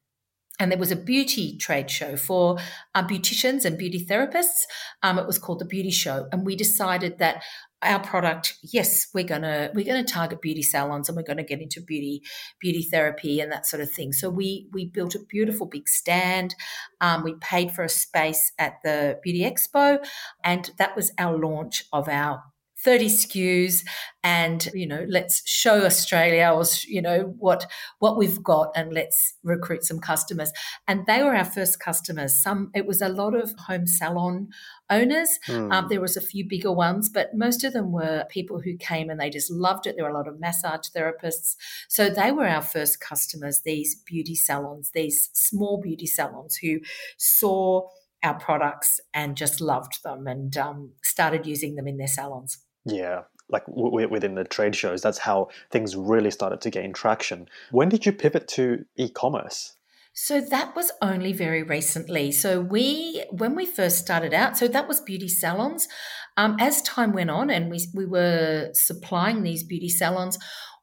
And 0.60 0.70
there 0.70 0.78
was 0.78 0.92
a 0.92 0.96
beauty 0.96 1.56
trade 1.56 1.90
show 1.90 2.16
for 2.16 2.58
uh, 2.94 3.02
beauticians 3.02 3.64
and 3.64 3.76
beauty 3.76 4.04
therapists. 4.04 4.62
Um, 5.02 5.18
it 5.18 5.26
was 5.26 5.38
called 5.38 5.58
the 5.58 5.64
Beauty 5.64 5.90
Show, 5.90 6.28
and 6.30 6.46
we 6.46 6.54
decided 6.54 7.18
that 7.18 7.42
our 7.84 8.00
product, 8.00 8.54
yes, 8.62 9.08
we're 9.14 9.24
gonna 9.24 9.70
we're 9.74 9.84
gonna 9.84 10.04
target 10.04 10.40
beauty 10.40 10.62
salons 10.62 11.08
and 11.08 11.16
we're 11.16 11.22
gonna 11.22 11.44
get 11.44 11.60
into 11.60 11.80
beauty 11.80 12.22
beauty 12.60 12.82
therapy 12.82 13.40
and 13.40 13.52
that 13.52 13.66
sort 13.66 13.82
of 13.82 13.90
thing. 13.90 14.12
So 14.12 14.30
we 14.30 14.68
we 14.72 14.86
built 14.86 15.14
a 15.14 15.20
beautiful 15.28 15.66
big 15.66 15.88
stand. 15.88 16.54
Um, 17.00 17.22
we 17.22 17.34
paid 17.40 17.72
for 17.72 17.82
a 17.82 17.88
space 17.88 18.52
at 18.58 18.74
the 18.82 19.18
Beauty 19.22 19.40
Expo, 19.42 20.04
and 20.42 20.70
that 20.78 20.96
was 20.96 21.12
our 21.18 21.38
launch 21.38 21.84
of 21.92 22.08
our 22.08 22.42
30 22.84 23.06
SKUs 23.06 23.82
and 24.22 24.68
you 24.74 24.86
know 24.86 25.04
let's 25.08 25.42
show 25.48 25.84
Australia 25.84 26.50
or 26.54 26.64
you 26.86 27.00
know 27.00 27.34
what 27.38 27.66
what 27.98 28.16
we've 28.16 28.42
got 28.42 28.70
and 28.76 28.92
let's 28.92 29.34
recruit 29.42 29.84
some 29.84 29.98
customers. 29.98 30.52
And 30.86 31.06
they 31.06 31.22
were 31.22 31.34
our 31.34 31.44
first 31.44 31.80
customers. 31.80 32.42
Some 32.42 32.70
it 32.74 32.86
was 32.86 33.00
a 33.00 33.08
lot 33.08 33.34
of 33.34 33.52
home 33.66 33.86
salon 33.86 34.48
owners. 34.90 35.30
Mm. 35.48 35.72
um, 35.72 35.86
there 35.88 36.00
was 36.00 36.16
a 36.16 36.20
few 36.20 36.46
bigger 36.46 36.72
ones 36.72 37.08
but 37.08 37.34
most 37.34 37.64
of 37.64 37.72
them 37.72 37.90
were 37.90 38.24
people 38.28 38.60
who 38.60 38.76
came 38.76 39.08
and 39.08 39.18
they 39.18 39.30
just 39.30 39.50
loved 39.50 39.86
it. 39.86 39.96
There 39.96 40.04
were 40.04 40.10
a 40.10 40.16
lot 40.16 40.28
of 40.28 40.38
massage 40.38 40.88
therapists. 40.94 41.56
So 41.88 42.10
they 42.10 42.32
were 42.32 42.46
our 42.46 42.62
first 42.62 43.00
customers 43.00 43.62
these 43.64 43.94
beauty 43.94 44.34
salons 44.34 44.90
these 44.94 45.30
small 45.32 45.80
beauty 45.80 46.06
salons 46.06 46.56
who 46.56 46.80
saw 47.16 47.88
our 48.22 48.38
products 48.38 49.00
and 49.12 49.36
just 49.36 49.60
loved 49.60 50.02
them 50.02 50.26
and 50.26 50.56
um, 50.56 50.92
started 51.02 51.46
using 51.46 51.74
them 51.74 51.86
in 51.86 51.98
their 51.98 52.08
salons 52.08 52.58
yeah, 52.84 53.22
like 53.48 53.66
w- 53.66 54.08
within 54.08 54.34
the 54.34 54.44
trade 54.44 54.74
shows, 54.74 55.02
that's 55.02 55.18
how 55.18 55.48
things 55.70 55.96
really 55.96 56.30
started 56.30 56.60
to 56.62 56.70
gain 56.70 56.92
traction. 56.92 57.48
When 57.70 57.88
did 57.88 58.06
you 58.06 58.12
pivot 58.12 58.48
to 58.48 58.84
e-commerce? 58.96 59.76
So 60.16 60.40
that 60.40 60.76
was 60.76 60.92
only 61.02 61.32
very 61.32 61.64
recently. 61.64 62.30
So 62.30 62.60
we, 62.60 63.24
when 63.30 63.56
we 63.56 63.66
first 63.66 63.98
started 63.98 64.32
out, 64.32 64.56
so 64.56 64.68
that 64.68 64.86
was 64.86 65.00
beauty 65.00 65.28
salons. 65.28 65.88
Um, 66.36 66.56
as 66.60 66.82
time 66.82 67.12
went 67.12 67.30
on, 67.30 67.50
and 67.50 67.70
we 67.70 67.86
we 67.94 68.06
were 68.06 68.70
supplying 68.72 69.42
these 69.42 69.62
beauty 69.62 69.88
salons, 69.88 70.36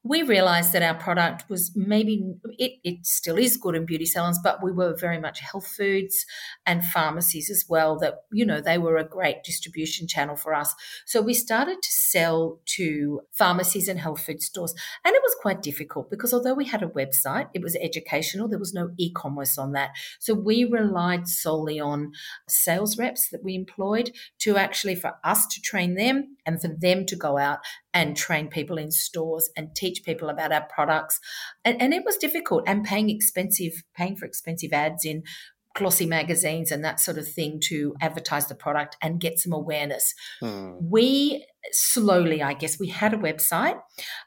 we 0.03 0.23
realized 0.23 0.73
that 0.73 0.81
our 0.81 0.95
product 0.95 1.47
was 1.47 1.71
maybe 1.75 2.33
it, 2.57 2.73
it 2.83 3.05
still 3.05 3.37
is 3.37 3.55
good 3.55 3.75
in 3.75 3.85
beauty 3.85 4.05
salons 4.05 4.39
but 4.43 4.63
we 4.63 4.71
were 4.71 4.95
very 4.95 5.19
much 5.19 5.39
health 5.39 5.67
foods 5.67 6.25
and 6.65 6.83
pharmacies 6.83 7.49
as 7.51 7.65
well 7.69 7.99
that 7.99 8.23
you 8.31 8.45
know 8.45 8.59
they 8.59 8.77
were 8.77 8.97
a 8.97 9.03
great 9.03 9.43
distribution 9.43 10.07
channel 10.07 10.35
for 10.35 10.53
us. 10.53 10.73
So 11.05 11.21
we 11.21 11.33
started 11.33 11.81
to 11.81 11.91
sell 11.91 12.59
to 12.77 13.21
pharmacies 13.31 13.87
and 13.87 13.99
health 13.99 14.21
food 14.21 14.41
stores. 14.41 14.73
And 15.05 15.13
it 15.13 15.21
was 15.23 15.35
quite 15.41 15.61
difficult 15.61 16.09
because 16.09 16.33
although 16.33 16.55
we 16.55 16.65
had 16.65 16.81
a 16.81 16.87
website 16.87 17.49
it 17.53 17.61
was 17.61 17.75
educational 17.75 18.47
there 18.47 18.59
was 18.59 18.73
no 18.73 18.91
e-commerce 18.97 19.57
on 19.57 19.73
that. 19.73 19.91
So 20.19 20.33
we 20.33 20.63
relied 20.63 21.27
solely 21.27 21.79
on 21.79 22.13
sales 22.47 22.97
reps 22.97 23.29
that 23.29 23.43
we 23.43 23.55
employed 23.55 24.11
to 24.39 24.57
actually 24.57 24.95
for 24.95 25.15
us 25.23 25.45
to 25.47 25.61
train 25.61 25.93
them 25.93 26.37
and 26.45 26.59
for 26.59 26.69
them 26.69 27.05
to 27.05 27.15
go 27.15 27.37
out 27.37 27.59
and 27.93 28.15
train 28.15 28.47
people 28.47 28.77
in 28.77 28.91
stores 28.91 29.49
and 29.55 29.75
teach 29.75 30.03
people 30.03 30.29
about 30.29 30.51
our 30.51 30.65
products. 30.73 31.19
And, 31.65 31.81
and 31.81 31.93
it 31.93 32.03
was 32.05 32.17
difficult 32.17 32.63
and 32.67 32.83
paying 32.83 33.09
expensive, 33.09 33.83
paying 33.95 34.15
for 34.15 34.25
expensive 34.25 34.73
ads 34.73 35.05
in 35.05 35.23
glossy 35.75 36.05
magazines 36.05 36.71
and 36.71 36.83
that 36.83 36.99
sort 36.99 37.17
of 37.17 37.27
thing 37.27 37.59
to 37.59 37.95
advertise 38.01 38.47
the 38.47 38.55
product 38.55 38.97
and 39.01 39.21
get 39.21 39.39
some 39.39 39.53
awareness. 39.53 40.13
Hmm. 40.39 40.71
We 40.81 41.45
slowly, 41.71 42.41
I 42.41 42.53
guess, 42.53 42.79
we 42.79 42.87
had 42.87 43.13
a 43.13 43.17
website 43.17 43.79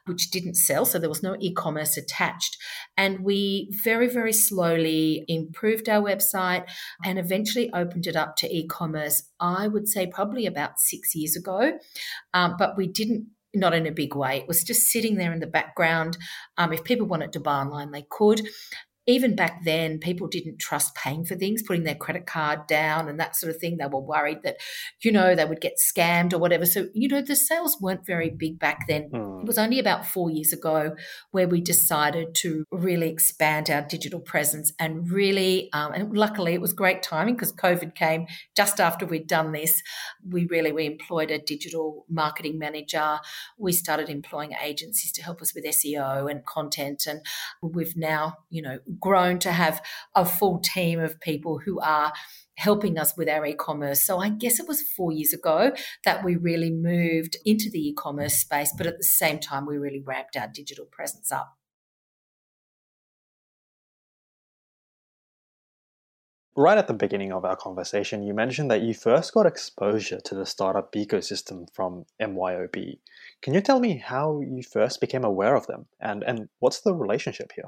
which 0.05 0.31
didn't 0.31 0.55
sell, 0.55 0.85
so 0.85 0.97
there 0.97 1.09
was 1.09 1.21
no 1.21 1.35
e 1.39 1.53
commerce 1.53 1.97
attached. 1.97 2.57
And 2.97 3.19
we 3.19 3.69
very, 3.83 4.07
very 4.07 4.33
slowly 4.33 5.25
improved 5.27 5.89
our 5.89 6.01
website 6.01 6.65
and 7.03 7.19
eventually 7.19 7.71
opened 7.73 8.07
it 8.07 8.15
up 8.15 8.35
to 8.37 8.47
e 8.47 8.65
commerce, 8.67 9.29
I 9.39 9.67
would 9.67 9.87
say 9.87 10.07
probably 10.07 10.45
about 10.45 10.79
six 10.79 11.13
years 11.13 11.35
ago. 11.35 11.77
Um, 12.33 12.55
but 12.57 12.77
we 12.77 12.87
didn't 12.87 13.27
not 13.55 13.73
in 13.73 13.87
a 13.87 13.91
big 13.91 14.15
way. 14.15 14.37
It 14.37 14.47
was 14.47 14.63
just 14.63 14.87
sitting 14.87 15.15
there 15.15 15.33
in 15.33 15.39
the 15.39 15.47
background. 15.47 16.17
Um, 16.57 16.73
if 16.73 16.83
people 16.83 17.07
wanted 17.07 17.33
to 17.33 17.39
buy 17.39 17.59
online, 17.59 17.91
they 17.91 18.05
could. 18.09 18.47
Even 19.07 19.35
back 19.35 19.63
then, 19.63 19.99
people 19.99 20.27
didn't 20.27 20.57
trust 20.59 20.95
paying 20.95 21.25
for 21.25 21.35
things, 21.35 21.61
putting 21.61 21.83
their 21.83 21.95
credit 21.95 22.25
card 22.25 22.65
down 22.67 23.07
and 23.07 23.19
that 23.19 23.35
sort 23.35 23.53
of 23.53 23.61
thing. 23.61 23.77
They 23.77 23.85
were 23.85 23.99
worried 23.99 24.41
that, 24.43 24.57
you 25.03 25.11
know, 25.11 25.35
they 25.35 25.45
would 25.45 25.61
get 25.61 25.77
scammed 25.77 26.33
or 26.33 26.39
whatever. 26.39 26.65
So, 26.65 26.87
you 26.93 27.07
know, 27.07 27.21
the 27.21 27.35
sales 27.35 27.79
weren't 27.79 28.05
very 28.05 28.31
big 28.31 28.57
back 28.57 28.87
then. 28.87 29.09
Mm. 29.11 29.41
It 29.41 29.47
was 29.47 29.59
only 29.59 29.79
about 29.79 30.07
four 30.07 30.31
years 30.31 30.51
ago 30.51 30.95
where 31.31 31.47
we 31.47 31.61
decided 31.61 32.33
to 32.35 32.65
really 32.71 33.09
expand 33.09 33.69
our 33.69 33.83
digital 33.83 34.19
presence 34.19 34.73
and 34.79 35.11
really, 35.11 35.69
um, 35.73 35.93
and 35.93 36.17
luckily 36.17 36.53
it 36.53 36.61
was 36.61 36.73
great 36.73 37.03
timing 37.03 37.35
because 37.35 37.53
COVID 37.53 37.93
came 37.93 38.25
just 38.55 38.79
after 38.79 39.05
we'd 39.05 39.27
done 39.27 39.51
this. 39.51 39.83
We 40.27 40.47
really, 40.47 40.71
we 40.71 40.87
employed 40.87 41.29
a 41.29 41.37
digital 41.37 42.05
marketing 42.09 42.57
manager. 42.57 43.19
We 43.57 43.71
started 43.71 44.09
employing 44.09 44.53
agencies 44.63 45.11
to 45.11 45.23
help 45.23 45.43
us 45.43 45.53
with 45.53 45.65
SEO 45.65 46.29
and 46.29 46.43
content. 46.45 47.05
And 47.05 47.21
we've 47.61 47.95
now, 47.95 48.37
you 48.49 48.63
know, 48.63 48.79
grown 48.99 49.39
to 49.39 49.51
have 49.51 49.81
a 50.13 50.25
full 50.25 50.59
team 50.59 50.99
of 50.99 51.19
people 51.19 51.59
who 51.59 51.79
are 51.79 52.13
helping 52.57 52.97
us 52.97 53.17
with 53.17 53.27
our 53.27 53.45
e-commerce. 53.45 54.01
So 54.01 54.19
I 54.19 54.29
guess 54.29 54.59
it 54.59 54.67
was 54.67 54.81
4 54.81 55.11
years 55.11 55.33
ago 55.33 55.71
that 56.05 56.23
we 56.23 56.37
really 56.37 56.71
moved 56.71 57.35
into 57.43 57.69
the 57.69 57.89
e-commerce 57.89 58.35
space, 58.35 58.73
but 58.77 58.87
at 58.87 58.97
the 58.97 59.03
same 59.03 59.39
time 59.39 59.65
we 59.65 59.77
really 59.77 59.99
ramped 59.99 60.37
our 60.37 60.47
digital 60.47 60.85
presence 60.85 61.31
up. 61.31 61.57
Right 66.57 66.77
at 66.77 66.87
the 66.87 66.93
beginning 66.93 67.33
of 67.33 67.43
our 67.43 67.57
conversation, 67.57 68.23
you 68.23 68.33
mentioned 68.33 68.71
that 68.71 68.81
you 68.81 68.93
first 68.93 69.33
got 69.33 69.45
exposure 69.45 70.21
to 70.21 70.35
the 70.35 70.45
startup 70.45 70.93
ecosystem 70.93 71.67
from 71.73 72.05
MYOB. 72.21 72.99
Can 73.41 73.53
you 73.53 73.59
tell 73.59 73.81
me 73.81 73.97
how 73.97 74.39
you 74.39 74.63
first 74.63 75.01
became 75.01 75.25
aware 75.25 75.55
of 75.55 75.67
them 75.67 75.87
and, 75.99 76.23
and 76.23 76.47
what's 76.59 76.79
the 76.79 76.95
relationship 76.95 77.51
here? 77.53 77.67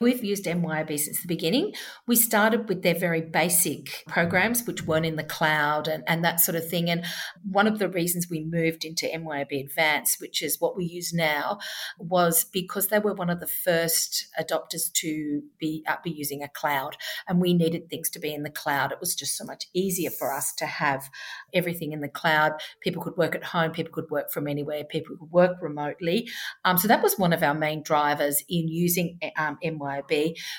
We've 0.00 0.24
used 0.24 0.44
MYOB 0.44 0.98
since 0.98 1.20
the 1.20 1.28
beginning. 1.28 1.74
We 2.06 2.16
started 2.16 2.68
with 2.68 2.82
their 2.82 2.94
very 2.94 3.20
basic 3.20 4.04
programs, 4.08 4.66
which 4.66 4.82
weren't 4.82 5.06
in 5.06 5.16
the 5.16 5.24
cloud 5.24 5.88
and, 5.88 6.02
and 6.06 6.24
that 6.24 6.40
sort 6.40 6.56
of 6.56 6.68
thing. 6.68 6.90
And 6.90 7.04
one 7.48 7.66
of 7.66 7.78
the 7.78 7.88
reasons 7.88 8.28
we 8.28 8.44
moved 8.44 8.84
into 8.84 9.06
MYOB 9.06 9.64
Advanced, 9.64 10.20
which 10.20 10.42
is 10.42 10.60
what 10.60 10.76
we 10.76 10.84
use 10.84 11.12
now, 11.12 11.58
was 11.98 12.44
because 12.44 12.88
they 12.88 12.98
were 12.98 13.14
one 13.14 13.30
of 13.30 13.40
the 13.40 13.46
first 13.46 14.26
adopters 14.38 14.92
to 14.94 15.42
be, 15.58 15.84
uh, 15.86 15.96
be 16.02 16.10
using 16.10 16.42
a 16.42 16.48
cloud. 16.48 16.96
And 17.28 17.40
we 17.40 17.54
needed 17.54 17.88
things 17.88 18.10
to 18.10 18.18
be 18.18 18.34
in 18.34 18.42
the 18.42 18.50
cloud. 18.50 18.92
It 18.92 19.00
was 19.00 19.14
just 19.14 19.36
so 19.36 19.44
much 19.44 19.66
easier 19.74 20.10
for 20.10 20.32
us 20.32 20.52
to 20.54 20.66
have 20.66 21.08
everything 21.52 21.92
in 21.92 22.00
the 22.00 22.08
cloud. 22.08 22.52
People 22.80 23.02
could 23.02 23.16
work 23.16 23.34
at 23.34 23.44
home, 23.44 23.70
people 23.70 23.92
could 23.92 24.10
work 24.10 24.32
from 24.32 24.48
anywhere, 24.48 24.84
people 24.84 25.16
could 25.16 25.30
work 25.30 25.56
remotely. 25.60 26.28
Um, 26.64 26.78
so 26.78 26.88
that 26.88 27.02
was 27.02 27.18
one 27.18 27.32
of 27.32 27.42
our 27.42 27.54
main 27.54 27.82
drivers 27.82 28.42
in 28.48 28.68
using 28.68 29.18
um, 29.36 29.58
MYOB. 29.62 29.83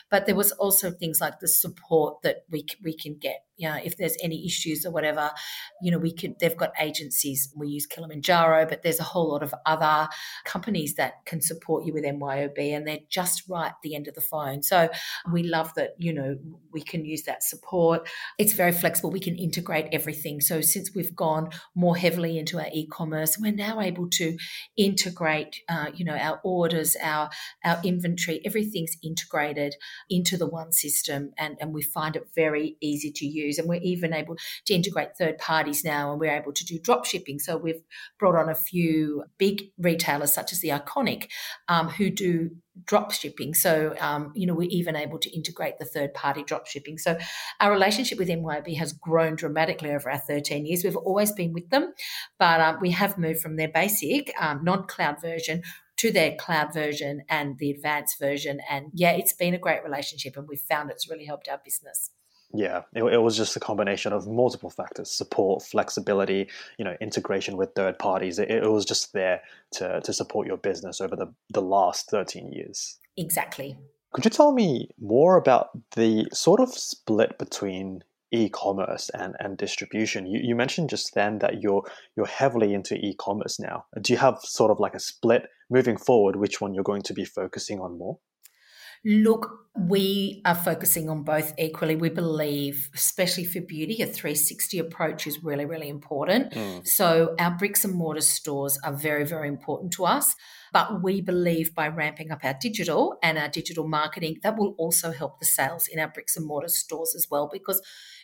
But 0.10 0.26
there 0.26 0.36
was 0.36 0.52
also 0.54 0.92
things 0.92 1.22
like 1.22 1.40
the 1.40 1.48
support 1.48 2.22
that 2.24 2.44
we 2.50 2.66
we 2.84 2.96
can 2.96 3.18
get 3.18 3.45
you 3.58 3.70
know, 3.70 3.78
if 3.84 3.98
there's 3.98 4.18
any 4.22 4.46
issues 4.46 4.86
or 4.86 4.92
whatever, 4.92 5.32
you 5.82 5.92
know, 5.92 5.98
we 5.98 6.14
could, 6.14 6.40
they've 6.40 6.58
got 6.58 6.72
agencies. 6.80 7.52
We 7.56 7.70
use 7.70 7.86
Kilimanjaro, 7.86 8.66
but 8.68 8.84
there's 8.84 9.00
a 9.00 9.04
whole 9.04 9.32
lot 9.32 9.44
of 9.44 9.54
other 9.66 10.10
companies 10.44 10.96
that 10.96 11.26
can 11.26 11.42
support 11.42 11.86
you 11.86 11.94
with 11.94 12.04
MYOB 12.04 12.58
and 12.58 12.88
they're 12.88 13.00
just 13.10 13.44
right 13.50 13.68
at 13.68 13.76
the 13.84 13.96
end 13.96 14.08
of 14.08 14.16
the 14.16 14.22
phone. 14.22 14.62
So 14.64 14.90
we 15.32 15.44
love 15.44 15.74
that, 15.76 15.92
you 15.98 16.14
know, 16.14 16.38
we 16.72 16.82
can 16.82 17.06
use 17.06 17.24
that 17.24 17.44
support. 17.44 18.08
It's 18.38 18.54
very 18.54 18.72
flexible. 18.72 19.12
We 19.12 19.20
can 19.20 19.38
integrate 19.38 19.88
everything. 19.92 20.42
So 20.42 20.62
since 20.62 20.92
we've 20.94 21.16
gone 21.16 21.50
more 21.76 21.96
heavily 21.96 22.38
into 22.38 22.60
our 22.60 22.70
e-commerce, 22.74 23.38
we're 23.40 23.54
now 23.54 23.80
able 23.80 24.10
to 24.12 24.38
integrate, 24.78 25.62
uh, 25.70 25.88
you 25.94 26.04
know, 26.04 26.16
our 26.16 26.42
orders, 26.44 26.98
our, 27.02 27.30
our 27.64 27.80
inventory, 27.84 28.42
everything's 28.46 28.98
integrated 29.02 29.76
into 30.10 30.38
the 30.38 30.48
one 30.48 30.72
system 30.72 31.32
and, 31.38 31.58
and 31.62 31.74
we 31.74 31.82
find 31.82 32.16
it 32.16 32.28
very 32.36 32.76
easy 32.82 33.12
to 33.12 33.26
use 33.26 33.45
And 33.60 33.68
we're 33.68 33.82
even 33.82 34.14
able 34.14 34.38
to 34.66 34.74
integrate 34.74 35.18
third 35.18 35.38
parties 35.38 35.84
now 35.84 36.12
and 36.12 36.20
we're 36.20 36.36
able 36.36 36.54
to 36.54 36.66
do 36.66 36.80
drop 36.80 37.06
shipping. 37.06 37.40
So 37.40 37.58
we've 37.58 37.82
brought 38.20 38.36
on 38.36 38.50
a 38.50 38.56
few 38.56 39.24
big 39.38 39.72
retailers, 39.78 40.34
such 40.34 40.52
as 40.52 40.62
the 40.62 40.70
Iconic, 40.70 41.28
um, 41.68 41.90
who 41.90 42.10
do 42.10 42.52
drop 42.84 43.12
shipping. 43.12 43.54
So, 43.54 43.96
um, 44.00 44.32
you 44.36 44.46
know, 44.46 44.54
we're 44.54 44.70
even 44.70 44.96
able 44.96 45.18
to 45.20 45.30
integrate 45.34 45.78
the 45.78 45.86
third 45.86 46.14
party 46.14 46.44
drop 46.44 46.68
shipping. 46.68 46.98
So, 46.98 47.18
our 47.62 47.72
relationship 47.72 48.18
with 48.18 48.28
MYOB 48.28 48.76
has 48.78 48.92
grown 48.92 49.36
dramatically 49.36 49.92
over 49.92 50.10
our 50.10 50.18
13 50.18 50.66
years. 50.66 50.84
We've 50.84 50.96
always 50.98 51.32
been 51.32 51.54
with 51.54 51.70
them, 51.70 51.94
but 52.38 52.60
um, 52.60 52.80
we 52.82 52.92
have 52.92 53.18
moved 53.18 53.40
from 53.40 53.56
their 53.56 53.70
basic 53.70 54.34
um, 54.40 54.64
non 54.64 54.88
cloud 54.88 55.22
version 55.22 55.64
to 55.98 56.12
their 56.12 56.36
cloud 56.36 56.74
version 56.74 57.24
and 57.30 57.58
the 57.58 57.72
advanced 57.72 58.20
version. 58.20 58.60
And 58.70 58.88
yeah, 58.94 59.12
it's 59.12 59.34
been 59.34 59.54
a 59.54 59.60
great 59.60 59.84
relationship 59.84 60.36
and 60.36 60.48
we've 60.48 60.60
found 60.60 60.92
it's 60.92 61.10
really 61.10 61.26
helped 61.26 61.48
our 61.48 61.60
business. 61.64 62.12
Yeah, 62.58 62.84
it, 62.94 63.04
it, 63.04 63.22
was 63.22 63.36
just 63.36 63.56
a 63.56 63.60
combination 63.60 64.14
of 64.14 64.28
multiple 64.28 64.70
factors: 64.70 65.12
support, 65.12 65.64
flexibility, 65.64 66.48
you 66.78 66.86
know, 66.86 66.96
integration 67.02 67.58
with 67.58 67.74
third 67.76 68.00
parties. 68.00 68.40
It, 68.40 68.52
it 68.52 68.72
was 68.72 68.86
just 68.86 69.14
there 69.14 69.42
to 69.74 70.02
to 70.02 70.14
support 70.14 70.48
your 70.48 70.58
business 70.58 71.02
over 71.02 71.16
the 71.16 71.34
the 71.52 71.62
last 71.62 72.10
thirteen 72.10 72.52
years. 72.52 72.98
Exactly. 73.18 73.78
Could 74.14 74.26
you 74.26 74.32
tell 74.32 74.54
me 74.54 74.90
more 75.00 75.36
about 75.36 75.72
the 75.96 76.28
sort 76.32 76.62
of 76.62 76.70
split 76.70 77.38
between 77.38 78.02
e-commerce 78.32 79.10
and, 79.10 79.36
and 79.40 79.58
distribution? 79.58 80.26
You, 80.26 80.40
you 80.42 80.56
mentioned 80.56 80.90
just 80.90 81.14
then 81.16 81.40
that 81.40 81.62
you're 81.62 81.84
you're 82.16 82.26
heavily 82.26 82.74
into 82.74 82.96
e-commerce 82.96 83.60
now. 83.60 83.86
Do 84.02 84.14
you 84.14 84.20
have 84.20 84.40
sort 84.40 84.72
of 84.72 84.80
like 84.80 84.96
a 84.96 85.00
split 85.00 85.48
moving 85.70 85.98
forward? 85.98 86.38
Which 86.38 86.62
one 86.62 86.74
you're 86.74 86.84
going 86.84 87.02
to 87.04 87.14
be 87.14 87.26
focusing 87.26 87.80
on 87.80 87.98
more? 87.98 88.18
Look, 89.06 89.66
we 89.78 90.42
are 90.46 90.56
focusing 90.56 91.10
on 91.10 91.24
both 91.24 91.54
equally. 91.60 91.96
We 91.96 92.10
believe, 92.10 92.90
especially 92.96 93.46
for 93.46 93.62
beauty, 93.62 94.02
a 94.02 94.08
360 94.08 94.80
approach 94.80 95.28
is 95.28 95.44
really, 95.44 95.66
really 95.66 95.90
important. 95.90 96.54
Mm. 96.54 96.88
So, 96.88 97.36
our 97.40 97.52
bricks 97.52 97.84
and 97.84 97.94
mortar 97.94 98.22
stores 98.22 98.80
are 98.84 98.94
very, 98.94 99.26
very 99.26 99.48
important 99.50 99.94
to 99.94 100.06
us. 100.06 100.34
But 100.76 101.02
we 101.02 101.22
believe 101.22 101.74
by 101.74 101.88
ramping 101.88 102.32
up 102.32 102.44
our 102.44 102.54
digital 102.60 103.18
and 103.24 103.38
our 103.38 103.48
digital 103.48 103.88
marketing, 103.88 104.40
that 104.44 104.58
will 104.58 104.76
also 104.78 105.14
help 105.14 105.40
the 105.40 105.46
sales 105.46 105.88
in 105.88 106.00
our 106.00 106.10
bricks 106.10 106.36
and 106.36 106.46
mortar 106.46 106.68
stores 106.68 107.16
as 107.16 107.28
well. 107.32 107.50
Because, 107.50 107.82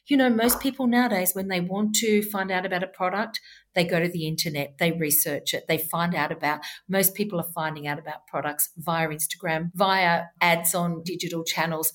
you 0.08 0.18
know, 0.18 0.30
most 0.30 0.60
people 0.60 0.86
nowadays, 0.86 1.34
when 1.34 1.48
they 1.48 1.62
want 1.62 1.96
to 1.96 2.22
find 2.24 2.52
out 2.52 2.66
about 2.66 2.84
a 2.84 2.88
product, 2.88 3.40
they 3.74 3.86
go 3.86 4.02
to 4.02 4.10
the 4.10 4.28
internet, 4.28 4.80
they 4.80 4.92
research 4.92 5.54
it, 5.54 5.64
they 5.70 5.78
find 5.78 6.14
out 6.14 6.34
about, 6.34 6.60
most 6.90 7.16
people 7.16 7.40
are 7.40 7.54
finding 7.56 7.88
out 7.88 7.98
about 7.98 8.28
products 8.28 8.68
via 8.76 9.08
Instagram, 9.08 9.72
via 9.74 10.24
ads 10.42 10.76
on 10.76 11.04
digital 11.06 11.46
channels 11.46 11.94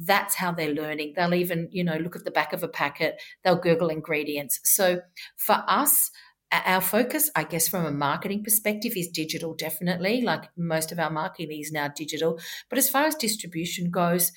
that's 0.00 0.36
how 0.36 0.52
they're 0.52 0.72
learning. 0.72 1.14
They'll 1.16 1.34
even, 1.34 1.68
you 1.72 1.82
know, 1.82 1.96
look 1.96 2.14
at 2.14 2.22
the 2.24 2.30
back 2.30 2.52
of 2.52 2.62
a 2.62 2.68
packet, 2.68 3.20
they'll 3.42 3.56
Google 3.56 3.88
ingredients. 3.88 4.60
So 4.62 5.00
for 5.36 5.64
us, 5.66 6.12
our 6.52 6.80
focus, 6.80 7.30
I 7.36 7.44
guess, 7.44 7.68
from 7.68 7.84
a 7.84 7.90
marketing 7.90 8.42
perspective 8.44 8.92
is 8.96 9.08
digital, 9.08 9.54
definitely. 9.54 10.22
Like 10.22 10.50
most 10.56 10.92
of 10.92 10.98
our 10.98 11.10
marketing 11.10 11.60
is 11.60 11.72
now 11.72 11.88
digital. 11.88 12.38
But 12.68 12.78
as 12.78 12.88
far 12.88 13.04
as 13.04 13.14
distribution 13.14 13.90
goes, 13.90 14.32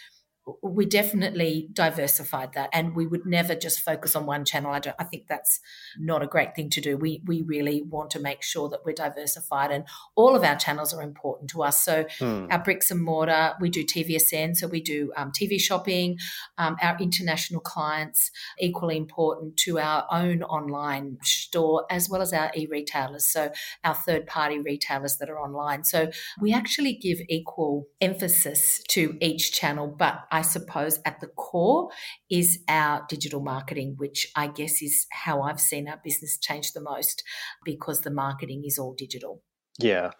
we 0.61 0.85
definitely 0.85 1.69
diversified 1.73 2.53
that 2.53 2.69
and 2.73 2.95
we 2.95 3.07
would 3.07 3.25
never 3.25 3.55
just 3.55 3.81
focus 3.81 4.15
on 4.15 4.25
one 4.25 4.45
channel. 4.45 4.71
I, 4.71 4.79
don't, 4.79 4.95
I 4.99 5.03
think 5.03 5.27
that's 5.27 5.59
not 5.97 6.21
a 6.21 6.27
great 6.27 6.55
thing 6.55 6.69
to 6.71 6.81
do. 6.81 6.97
We, 6.97 7.21
we 7.25 7.41
really 7.41 7.81
want 7.81 8.11
to 8.11 8.19
make 8.19 8.43
sure 8.43 8.69
that 8.69 8.85
we're 8.85 8.93
diversified 8.93 9.71
and 9.71 9.85
all 10.15 10.35
of 10.35 10.43
our 10.43 10.55
channels 10.55 10.93
are 10.93 11.01
important 11.01 11.49
to 11.51 11.63
us. 11.63 11.83
So 11.83 12.05
hmm. 12.19 12.47
our 12.49 12.59
bricks 12.59 12.91
and 12.91 13.01
mortar, 13.01 13.53
we 13.59 13.69
do 13.69 13.83
TVSN, 13.83 14.55
so 14.55 14.67
we 14.67 14.81
do 14.81 15.11
um, 15.17 15.31
TV 15.31 15.59
shopping. 15.59 16.17
Um, 16.57 16.77
our 16.81 16.97
international 16.99 17.61
clients, 17.61 18.31
equally 18.59 18.97
important 18.97 19.57
to 19.57 19.79
our 19.79 20.05
own 20.11 20.43
online 20.43 21.17
store 21.23 21.85
as 21.89 22.09
well 22.09 22.21
as 22.21 22.33
our 22.33 22.51
e-retailers. 22.55 23.27
So 23.27 23.51
our 23.83 23.93
third 23.93 24.27
party 24.27 24.59
retailers 24.59 25.17
that 25.17 25.29
are 25.29 25.39
online. 25.39 25.83
So 25.83 26.11
we 26.39 26.53
actually 26.53 26.93
give 26.93 27.19
equal 27.29 27.87
emphasis 27.99 28.81
to 28.89 29.17
each 29.21 29.51
channel, 29.51 29.87
but 29.87 30.25
I 30.31 30.40
suppose 30.41 30.99
at 31.05 31.19
the 31.19 31.27
core 31.27 31.89
is 32.29 32.59
our 32.67 33.05
digital 33.09 33.41
marketing, 33.41 33.95
which 33.97 34.27
I 34.35 34.47
guess 34.47 34.81
is 34.81 35.05
how 35.11 35.41
I've 35.41 35.61
seen 35.61 35.87
our 35.87 35.99
business 36.03 36.37
change 36.37 36.73
the 36.73 36.81
most 36.81 37.23
because 37.63 38.01
the 38.01 38.11
marketing 38.11 38.63
is 38.65 38.77
all 38.77 38.93
digital. 38.97 39.41
Yeah, 39.79 40.11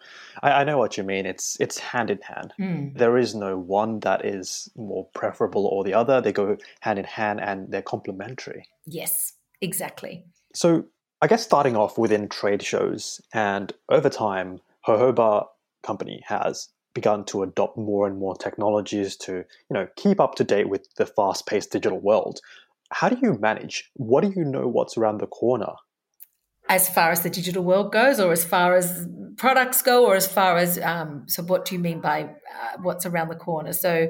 I, 0.42 0.52
I, 0.52 0.64
know 0.64 0.78
what 0.78 0.96
you 0.96 1.04
mean. 1.04 1.26
It's 1.26 1.58
it's 1.60 1.78
hand 1.78 2.10
in 2.10 2.20
hand. 2.22 2.54
Mm. 2.58 2.96
There 2.96 3.18
is 3.18 3.34
no 3.34 3.58
one 3.58 4.00
that 4.00 4.24
is 4.24 4.68
more 4.76 5.06
preferable 5.14 5.66
or 5.66 5.84
the 5.84 5.94
other. 5.94 6.20
They 6.20 6.32
go 6.32 6.56
hand 6.80 6.98
in 6.98 7.04
hand 7.04 7.40
and 7.40 7.70
they're 7.70 7.82
complementary. 7.82 8.64
Yes, 8.86 9.34
exactly. 9.60 10.24
So 10.54 10.86
I 11.20 11.26
guess 11.26 11.42
starting 11.42 11.76
off 11.76 11.98
within 11.98 12.28
trade 12.28 12.62
shows 12.62 13.20
and 13.32 13.72
over 13.88 14.08
time, 14.08 14.60
Jojoba 14.86 15.46
company 15.82 16.22
has 16.26 16.68
begun 16.94 17.24
to 17.24 17.42
adopt 17.42 17.76
more 17.76 18.06
and 18.06 18.18
more 18.18 18.36
technologies 18.36 19.16
to 19.16 19.32
you 19.32 19.74
know 19.74 19.86
keep 19.96 20.20
up 20.20 20.34
to 20.34 20.44
date 20.44 20.68
with 20.68 20.86
the 20.96 21.06
fast-paced 21.06 21.70
digital 21.72 21.98
world 21.98 22.40
how 22.90 23.08
do 23.08 23.18
you 23.22 23.38
manage 23.40 23.90
what 23.94 24.22
do 24.22 24.32
you 24.34 24.44
know 24.44 24.66
what's 24.68 24.96
around 24.96 25.18
the 25.18 25.26
corner 25.26 25.72
as 26.68 26.88
far 26.88 27.10
as 27.10 27.22
the 27.22 27.30
digital 27.30 27.64
world 27.64 27.92
goes 27.92 28.20
or 28.20 28.32
as 28.32 28.44
far 28.44 28.76
as 28.76 29.06
products 29.36 29.82
go 29.82 30.06
or 30.06 30.14
as 30.14 30.26
far 30.26 30.56
as 30.56 30.78
um, 30.78 31.24
so 31.26 31.42
what 31.42 31.64
do 31.64 31.74
you 31.74 31.80
mean 31.80 32.00
by 32.00 32.22
uh, 32.22 32.76
what's 32.82 33.04
around 33.04 33.28
the 33.28 33.34
corner 33.34 33.72
so 33.72 34.08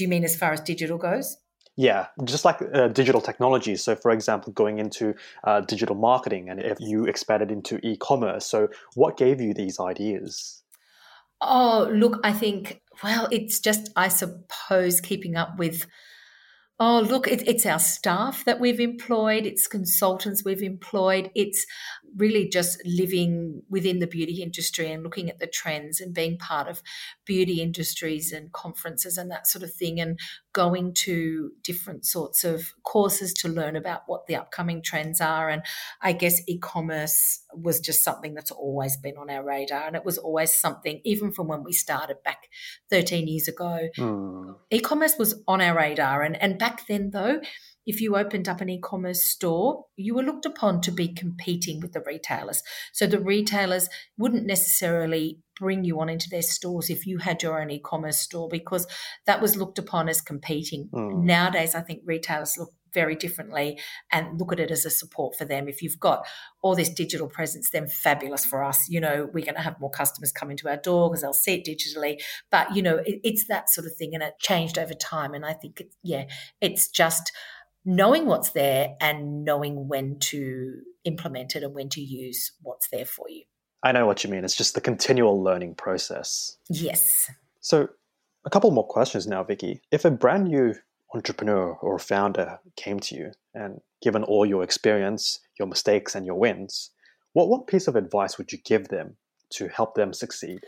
Do 0.00 0.04
you 0.04 0.08
mean 0.08 0.24
as 0.24 0.36
far 0.36 0.52
as 0.52 0.60
digital 0.60 0.98
goes? 0.98 1.36
Yeah, 1.76 2.06
just 2.24 2.44
like 2.44 2.60
uh, 2.74 2.88
digital 2.88 3.20
technology. 3.20 3.76
So, 3.76 3.94
for 3.94 4.10
example, 4.10 4.52
going 4.52 4.78
into 4.78 5.14
uh, 5.44 5.60
digital 5.60 5.94
marketing, 5.94 6.48
and 6.48 6.60
if 6.60 6.78
you 6.80 7.04
expanded 7.04 7.50
into 7.50 7.78
e 7.86 7.96
commerce. 7.96 8.46
So, 8.46 8.68
what 8.94 9.16
gave 9.16 9.40
you 9.40 9.54
these 9.54 9.78
ideas? 9.78 10.59
Oh, 11.40 11.88
look, 11.92 12.20
I 12.22 12.32
think, 12.32 12.82
well, 13.02 13.28
it's 13.30 13.60
just, 13.60 13.90
I 13.96 14.08
suppose, 14.08 15.00
keeping 15.00 15.36
up 15.36 15.58
with 15.58 15.86
Oh, 16.82 17.00
look, 17.00 17.28
it, 17.28 17.46
it's 17.46 17.66
our 17.66 17.78
staff 17.78 18.44
that 18.46 18.58
we've 18.58 18.80
employed, 18.80 19.44
it's 19.44 19.66
consultants 19.66 20.44
we've 20.44 20.62
employed, 20.62 21.30
it's 21.34 21.66
really 22.16 22.48
just 22.48 22.80
living 22.86 23.62
within 23.68 23.98
the 23.98 24.06
beauty 24.06 24.42
industry 24.42 24.90
and 24.90 25.02
looking 25.02 25.28
at 25.28 25.38
the 25.38 25.46
trends 25.46 26.00
and 26.00 26.14
being 26.14 26.38
part 26.38 26.68
of 26.68 26.82
beauty 27.26 27.60
industries 27.60 28.32
and 28.32 28.50
conferences 28.52 29.18
and 29.18 29.30
that 29.30 29.46
sort 29.46 29.62
of 29.62 29.72
thing, 29.72 30.00
and 30.00 30.18
going 30.54 30.94
to 30.94 31.52
different 31.62 32.06
sorts 32.06 32.44
of 32.44 32.72
courses 32.82 33.34
to 33.34 33.48
learn 33.48 33.76
about 33.76 34.02
what 34.06 34.26
the 34.26 34.36
upcoming 34.36 34.80
trends 34.82 35.20
are. 35.20 35.50
And 35.50 35.62
I 36.00 36.12
guess 36.12 36.40
e 36.48 36.58
commerce 36.58 37.40
was 37.54 37.80
just 37.80 38.02
something 38.02 38.34
that's 38.34 38.50
always 38.50 38.96
been 38.96 39.16
on 39.16 39.30
our 39.30 39.44
radar. 39.44 39.86
And 39.86 39.96
it 39.96 40.04
was 40.04 40.18
always 40.18 40.54
something, 40.54 41.00
even 41.04 41.32
from 41.32 41.48
when 41.48 41.62
we 41.62 41.72
started 41.72 42.22
back 42.24 42.48
13 42.90 43.28
years 43.28 43.48
ago, 43.48 43.88
mm. 43.98 44.54
e 44.70 44.80
commerce 44.80 45.16
was 45.18 45.42
on 45.46 45.60
our 45.60 45.76
radar. 45.76 46.22
And, 46.22 46.40
and 46.42 46.58
back 46.58 46.80
back 46.80 46.86
then, 46.86 47.10
though, 47.10 47.40
if 47.86 48.00
you 48.00 48.16
opened 48.16 48.48
up 48.48 48.60
an 48.60 48.68
e 48.68 48.78
commerce 48.80 49.24
store, 49.24 49.86
you 49.96 50.14
were 50.14 50.22
looked 50.22 50.46
upon 50.46 50.80
to 50.82 50.92
be 50.92 51.08
competing 51.08 51.80
with 51.80 51.92
the 51.92 52.02
retailers. 52.06 52.62
So 52.92 53.06
the 53.06 53.18
retailers 53.18 53.88
wouldn't 54.16 54.46
necessarily 54.46 55.40
bring 55.60 55.84
you 55.84 56.00
on 56.00 56.08
into 56.08 56.28
their 56.30 56.42
stores 56.42 56.90
if 56.90 57.06
you 57.06 57.18
had 57.18 57.42
your 57.42 57.60
own 57.60 57.70
e 57.70 57.78
commerce 57.78 58.18
store 58.18 58.48
because 58.48 58.86
that 59.26 59.40
was 59.40 59.56
looked 59.56 59.78
upon 59.78 60.08
as 60.08 60.20
competing. 60.20 60.88
Mm. 60.92 61.24
Nowadays, 61.24 61.74
I 61.74 61.82
think 61.82 62.00
retailers 62.04 62.56
look 62.58 62.72
very 62.92 63.14
differently 63.14 63.78
and 64.10 64.40
look 64.40 64.52
at 64.52 64.58
it 64.58 64.70
as 64.72 64.84
a 64.84 64.90
support 64.90 65.36
for 65.36 65.44
them. 65.44 65.68
If 65.68 65.80
you've 65.82 66.00
got 66.00 66.26
all 66.62 66.74
this 66.74 66.88
digital 66.88 67.28
presence, 67.28 67.70
then 67.70 67.86
fabulous 67.86 68.44
for 68.44 68.64
us. 68.64 68.88
You 68.88 69.00
know, 69.00 69.28
we're 69.32 69.44
going 69.44 69.54
to 69.54 69.60
have 69.60 69.78
more 69.78 69.90
customers 69.90 70.32
come 70.32 70.50
into 70.50 70.68
our 70.68 70.76
door 70.76 71.08
because 71.08 71.22
they'll 71.22 71.32
see 71.32 71.54
it 71.54 71.66
digitally. 71.66 72.20
But, 72.50 72.74
you 72.74 72.82
know, 72.82 72.96
it, 72.96 73.20
it's 73.22 73.46
that 73.46 73.70
sort 73.70 73.86
of 73.86 73.94
thing 73.94 74.14
and 74.14 74.22
it 74.24 74.34
changed 74.40 74.76
over 74.76 74.94
time. 74.94 75.34
And 75.34 75.44
I 75.44 75.52
think, 75.52 75.80
it, 75.80 75.94
yeah, 76.02 76.24
it's 76.60 76.88
just 76.88 77.30
knowing 77.84 78.26
what's 78.26 78.50
there 78.50 78.94
and 79.00 79.44
knowing 79.44 79.88
when 79.88 80.18
to 80.18 80.80
implement 81.04 81.54
it 81.54 81.62
and 81.62 81.74
when 81.74 81.88
to 81.90 82.00
use 82.00 82.52
what's 82.62 82.88
there 82.88 83.06
for 83.06 83.26
you. 83.28 83.44
I 83.82 83.92
know 83.92 84.06
what 84.06 84.24
you 84.24 84.30
mean. 84.30 84.44
It's 84.44 84.56
just 84.56 84.74
the 84.74 84.80
continual 84.80 85.42
learning 85.42 85.74
process. 85.74 86.56
Yes. 86.68 87.30
So, 87.60 87.88
a 88.44 88.50
couple 88.50 88.70
more 88.70 88.86
questions 88.86 89.26
now, 89.26 89.42
Vicki. 89.42 89.80
If 89.90 90.04
a 90.04 90.10
brand 90.10 90.44
new 90.44 90.74
entrepreneur 91.14 91.72
or 91.82 91.98
founder 91.98 92.58
came 92.76 93.00
to 93.00 93.14
you 93.14 93.32
and 93.54 93.80
given 94.02 94.22
all 94.24 94.46
your 94.46 94.62
experience, 94.62 95.40
your 95.58 95.68
mistakes, 95.68 96.14
and 96.14 96.24
your 96.24 96.36
wins, 96.36 96.90
what 97.32 97.48
what 97.48 97.66
piece 97.66 97.88
of 97.88 97.96
advice 97.96 98.38
would 98.38 98.52
you 98.52 98.58
give 98.64 98.88
them 98.88 99.16
to 99.50 99.68
help 99.68 99.94
them 99.94 100.12
succeed? 100.12 100.60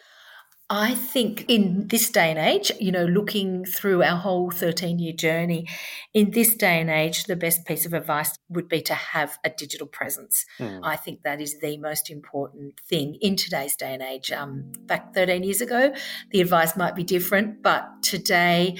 I 0.74 0.94
think 0.94 1.44
in 1.48 1.88
this 1.88 2.08
day 2.08 2.30
and 2.30 2.38
age, 2.38 2.72
you 2.80 2.90
know, 2.90 3.04
looking 3.04 3.66
through 3.66 4.02
our 4.02 4.16
whole 4.16 4.50
13 4.50 4.98
year 4.98 5.12
journey, 5.12 5.68
in 6.14 6.30
this 6.30 6.54
day 6.54 6.80
and 6.80 6.88
age, 6.88 7.24
the 7.24 7.36
best 7.36 7.66
piece 7.66 7.84
of 7.84 7.92
advice 7.92 8.38
would 8.48 8.70
be 8.70 8.80
to 8.82 8.94
have 8.94 9.38
a 9.44 9.50
digital 9.50 9.86
presence. 9.86 10.46
Mm. 10.58 10.80
I 10.82 10.96
think 10.96 11.24
that 11.24 11.42
is 11.42 11.60
the 11.60 11.76
most 11.76 12.08
important 12.08 12.80
thing 12.88 13.18
in 13.20 13.36
today's 13.36 13.76
day 13.76 13.92
and 13.92 14.02
age. 14.02 14.32
Um, 14.32 14.72
back 14.86 15.12
13 15.12 15.42
years 15.42 15.60
ago, 15.60 15.92
the 16.30 16.40
advice 16.40 16.74
might 16.74 16.94
be 16.94 17.04
different, 17.04 17.62
but 17.62 17.86
today, 18.02 18.76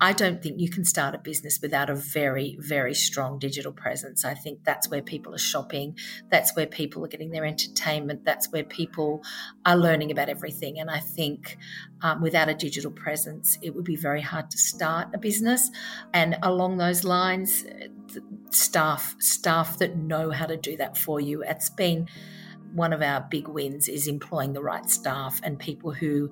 I 0.00 0.12
don't 0.12 0.40
think 0.40 0.60
you 0.60 0.70
can 0.70 0.84
start 0.84 1.14
a 1.14 1.18
business 1.18 1.58
without 1.60 1.90
a 1.90 1.94
very, 1.94 2.56
very 2.60 2.94
strong 2.94 3.38
digital 3.38 3.72
presence. 3.72 4.24
I 4.24 4.34
think 4.34 4.62
that's 4.62 4.88
where 4.88 5.02
people 5.02 5.34
are 5.34 5.38
shopping. 5.38 5.98
That's 6.30 6.54
where 6.54 6.66
people 6.66 7.04
are 7.04 7.08
getting 7.08 7.30
their 7.30 7.44
entertainment. 7.44 8.24
That's 8.24 8.50
where 8.52 8.62
people 8.62 9.24
are 9.66 9.76
learning 9.76 10.12
about 10.12 10.28
everything. 10.28 10.78
And 10.78 10.88
I 10.88 11.00
think 11.00 11.58
um, 12.02 12.22
without 12.22 12.48
a 12.48 12.54
digital 12.54 12.92
presence, 12.92 13.58
it 13.60 13.74
would 13.74 13.84
be 13.84 13.96
very 13.96 14.20
hard 14.20 14.50
to 14.52 14.58
start 14.58 15.08
a 15.14 15.18
business. 15.18 15.68
And 16.14 16.36
along 16.42 16.76
those 16.76 17.02
lines, 17.02 17.64
staff, 18.50 19.16
staff 19.18 19.78
that 19.78 19.96
know 19.96 20.30
how 20.30 20.46
to 20.46 20.56
do 20.56 20.76
that 20.76 20.96
for 20.96 21.20
you. 21.20 21.42
It's 21.42 21.70
been 21.70 22.08
one 22.72 22.92
of 22.92 23.02
our 23.02 23.26
big 23.30 23.48
wins 23.48 23.88
is 23.88 24.06
employing 24.06 24.52
the 24.52 24.62
right 24.62 24.88
staff 24.88 25.40
and 25.42 25.58
people 25.58 25.92
who 25.92 26.30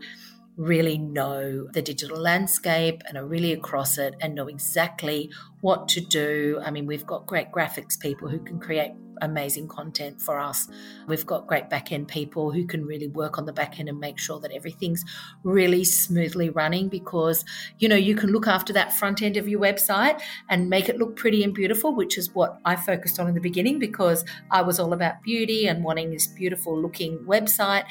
really 0.56 0.98
know 0.98 1.66
the 1.72 1.82
digital 1.82 2.18
landscape 2.18 3.02
and 3.06 3.18
are 3.18 3.26
really 3.26 3.52
across 3.52 3.98
it 3.98 4.14
and 4.20 4.34
know 4.34 4.48
exactly 4.48 5.30
what 5.60 5.88
to 5.88 6.00
do. 6.00 6.60
I 6.64 6.70
mean, 6.70 6.86
we've 6.86 7.06
got 7.06 7.26
great 7.26 7.52
graphics 7.52 7.98
people 7.98 8.28
who 8.28 8.38
can 8.38 8.58
create 8.58 8.92
amazing 9.22 9.68
content 9.68 10.20
for 10.20 10.38
us. 10.38 10.68
We've 11.06 11.24
got 11.26 11.46
great 11.46 11.70
back 11.70 11.92
end 11.92 12.08
people 12.08 12.52
who 12.52 12.66
can 12.66 12.84
really 12.84 13.08
work 13.08 13.38
on 13.38 13.46
the 13.46 13.52
back 13.52 13.78
end 13.78 13.88
and 13.88 13.98
make 13.98 14.18
sure 14.18 14.40
that 14.40 14.52
everything's 14.52 15.04
really 15.42 15.84
smoothly 15.84 16.50
running 16.50 16.88
because, 16.88 17.44
you 17.78 17.88
know, 17.88 17.96
you 17.96 18.14
can 18.14 18.30
look 18.30 18.46
after 18.46 18.72
that 18.74 18.92
front 18.92 19.22
end 19.22 19.36
of 19.36 19.48
your 19.48 19.60
website 19.60 20.20
and 20.50 20.68
make 20.68 20.88
it 20.88 20.98
look 20.98 21.16
pretty 21.16 21.42
and 21.44 21.54
beautiful, 21.54 21.94
which 21.94 22.18
is 22.18 22.34
what 22.34 22.58
I 22.64 22.76
focused 22.76 23.18
on 23.18 23.28
in 23.28 23.34
the 23.34 23.40
beginning 23.40 23.78
because 23.78 24.24
I 24.50 24.62
was 24.62 24.78
all 24.78 24.92
about 24.92 25.22
beauty 25.22 25.66
and 25.66 25.82
wanting 25.82 26.10
this 26.10 26.26
beautiful 26.26 26.78
looking 26.78 27.18
website 27.20 27.84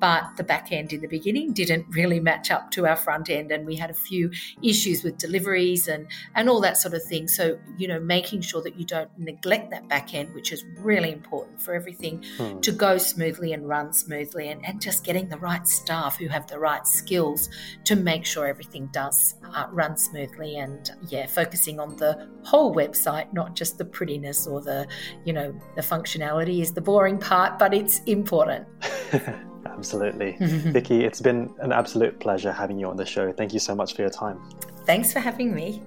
but 0.00 0.36
the 0.36 0.44
back 0.44 0.72
end 0.72 0.92
in 0.92 1.00
the 1.00 1.08
beginning 1.08 1.52
didn't 1.52 1.86
really 1.90 2.20
match 2.20 2.50
up 2.50 2.70
to 2.70 2.86
our 2.86 2.96
front 2.96 3.30
end 3.30 3.50
and 3.50 3.66
we 3.66 3.76
had 3.76 3.90
a 3.90 3.94
few 3.94 4.30
issues 4.62 5.02
with 5.02 5.18
deliveries 5.18 5.88
and 5.88 6.06
and 6.34 6.48
all 6.48 6.60
that 6.60 6.76
sort 6.76 6.94
of 6.94 7.02
thing 7.04 7.28
so 7.28 7.58
you 7.76 7.88
know 7.88 8.00
making 8.00 8.40
sure 8.40 8.62
that 8.62 8.78
you 8.78 8.84
don't 8.84 9.10
neglect 9.18 9.70
that 9.70 9.88
back 9.88 10.14
end 10.14 10.32
which 10.34 10.52
is 10.52 10.64
really 10.78 11.12
important 11.12 11.60
for 11.60 11.74
everything 11.74 12.24
hmm. 12.36 12.60
to 12.60 12.72
go 12.72 12.98
smoothly 12.98 13.52
and 13.52 13.68
run 13.68 13.92
smoothly 13.92 14.48
and, 14.48 14.64
and 14.64 14.80
just 14.80 15.04
getting 15.04 15.28
the 15.28 15.38
right 15.38 15.66
staff 15.66 16.16
who 16.16 16.28
have 16.28 16.46
the 16.48 16.58
right 16.58 16.86
skills 16.86 17.48
to 17.84 17.96
make 17.96 18.24
sure 18.24 18.46
everything 18.46 18.88
does 18.92 19.34
uh, 19.54 19.66
run 19.72 19.96
smoothly 19.96 20.56
and 20.56 20.90
yeah 21.08 21.26
focusing 21.26 21.80
on 21.80 21.96
the 21.96 22.28
whole 22.44 22.74
website 22.74 23.32
not 23.32 23.54
just 23.54 23.78
the 23.78 23.84
prettiness 23.84 24.46
or 24.46 24.60
the 24.60 24.86
you 25.24 25.32
know 25.32 25.54
the 25.74 25.82
functionality 25.82 26.60
is 26.60 26.72
the 26.72 26.80
boring 26.80 27.18
part 27.18 27.58
but 27.58 27.74
it's 27.74 28.00
important 28.04 28.66
Absolutely. 29.66 30.36
Vicki, 30.40 31.04
it's 31.04 31.20
been 31.20 31.52
an 31.58 31.72
absolute 31.72 32.18
pleasure 32.20 32.52
having 32.52 32.78
you 32.78 32.88
on 32.88 32.96
the 32.96 33.06
show. 33.06 33.32
Thank 33.32 33.52
you 33.52 33.60
so 33.60 33.74
much 33.74 33.94
for 33.94 34.02
your 34.02 34.10
time. 34.10 34.40
Thanks 34.84 35.12
for 35.12 35.20
having 35.20 35.54
me. 35.54 35.82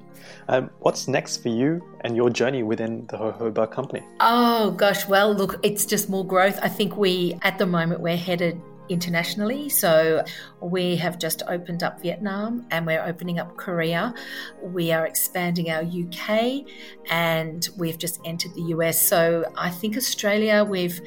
Um, 0.47 0.69
what's 0.79 1.07
next 1.07 1.37
for 1.37 1.49
you 1.49 1.83
and 2.01 2.15
your 2.15 2.29
journey 2.29 2.63
within 2.63 3.05
the 3.07 3.17
Jojoba 3.17 3.71
company? 3.71 4.03
Oh, 4.19 4.71
gosh. 4.71 5.07
Well, 5.07 5.33
look, 5.33 5.59
it's 5.63 5.85
just 5.85 6.09
more 6.09 6.25
growth. 6.25 6.59
I 6.61 6.69
think 6.69 6.97
we, 6.97 7.37
at 7.41 7.57
the 7.57 7.65
moment, 7.65 8.01
we're 8.01 8.17
headed 8.17 8.61
internationally. 8.89 9.69
So 9.69 10.23
we 10.59 10.95
have 10.97 11.17
just 11.17 11.41
opened 11.47 11.81
up 11.81 12.01
Vietnam 12.01 12.67
and 12.71 12.85
we're 12.85 13.03
opening 13.03 13.39
up 13.39 13.55
Korea. 13.57 14.13
We 14.61 14.91
are 14.91 15.05
expanding 15.05 15.71
our 15.71 15.81
UK 15.81 16.65
and 17.09 17.67
we've 17.77 17.97
just 17.97 18.19
entered 18.25 18.53
the 18.53 18.63
US. 18.75 19.01
So 19.01 19.45
I 19.57 19.69
think 19.69 19.97
Australia, 19.97 20.63
we've 20.63 21.01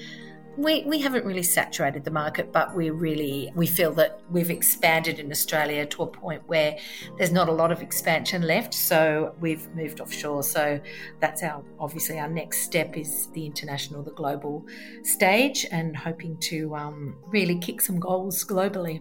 we, 0.57 0.85
we 0.85 1.01
haven't 1.01 1.25
really 1.25 1.43
saturated 1.43 2.05
the 2.05 2.11
market, 2.11 2.53
but 2.53 2.75
we 2.75 2.91
really 2.91 3.51
we 3.55 3.67
feel 3.67 3.93
that 3.95 4.21
we've 4.31 4.51
expanded 4.51 5.19
in 5.19 5.31
Australia 5.31 5.87
to 5.87 6.03
a 6.03 6.07
point 6.07 6.43
where 6.47 6.77
there's 7.19 7.33
not 7.33 7.49
a 7.49 7.53
lot 7.53 7.73
of 7.73 7.83
expansion 7.83 8.43
left. 8.43 8.75
So 8.75 9.35
we've 9.41 9.69
moved 9.75 10.01
offshore. 10.01 10.43
So 10.43 10.81
that's 11.21 11.43
our 11.43 11.63
obviously 11.79 12.19
our 12.19 12.29
next 12.29 12.63
step 12.63 12.97
is 12.97 13.29
the 13.33 13.47
international, 13.47 14.03
the 14.03 14.13
global 14.13 14.65
stage, 15.03 15.67
and 15.71 15.97
hoping 15.97 16.37
to 16.39 16.75
um, 16.75 17.17
really 17.27 17.59
kick 17.59 17.81
some 17.81 17.99
goals 17.99 18.45
globally. 18.45 19.01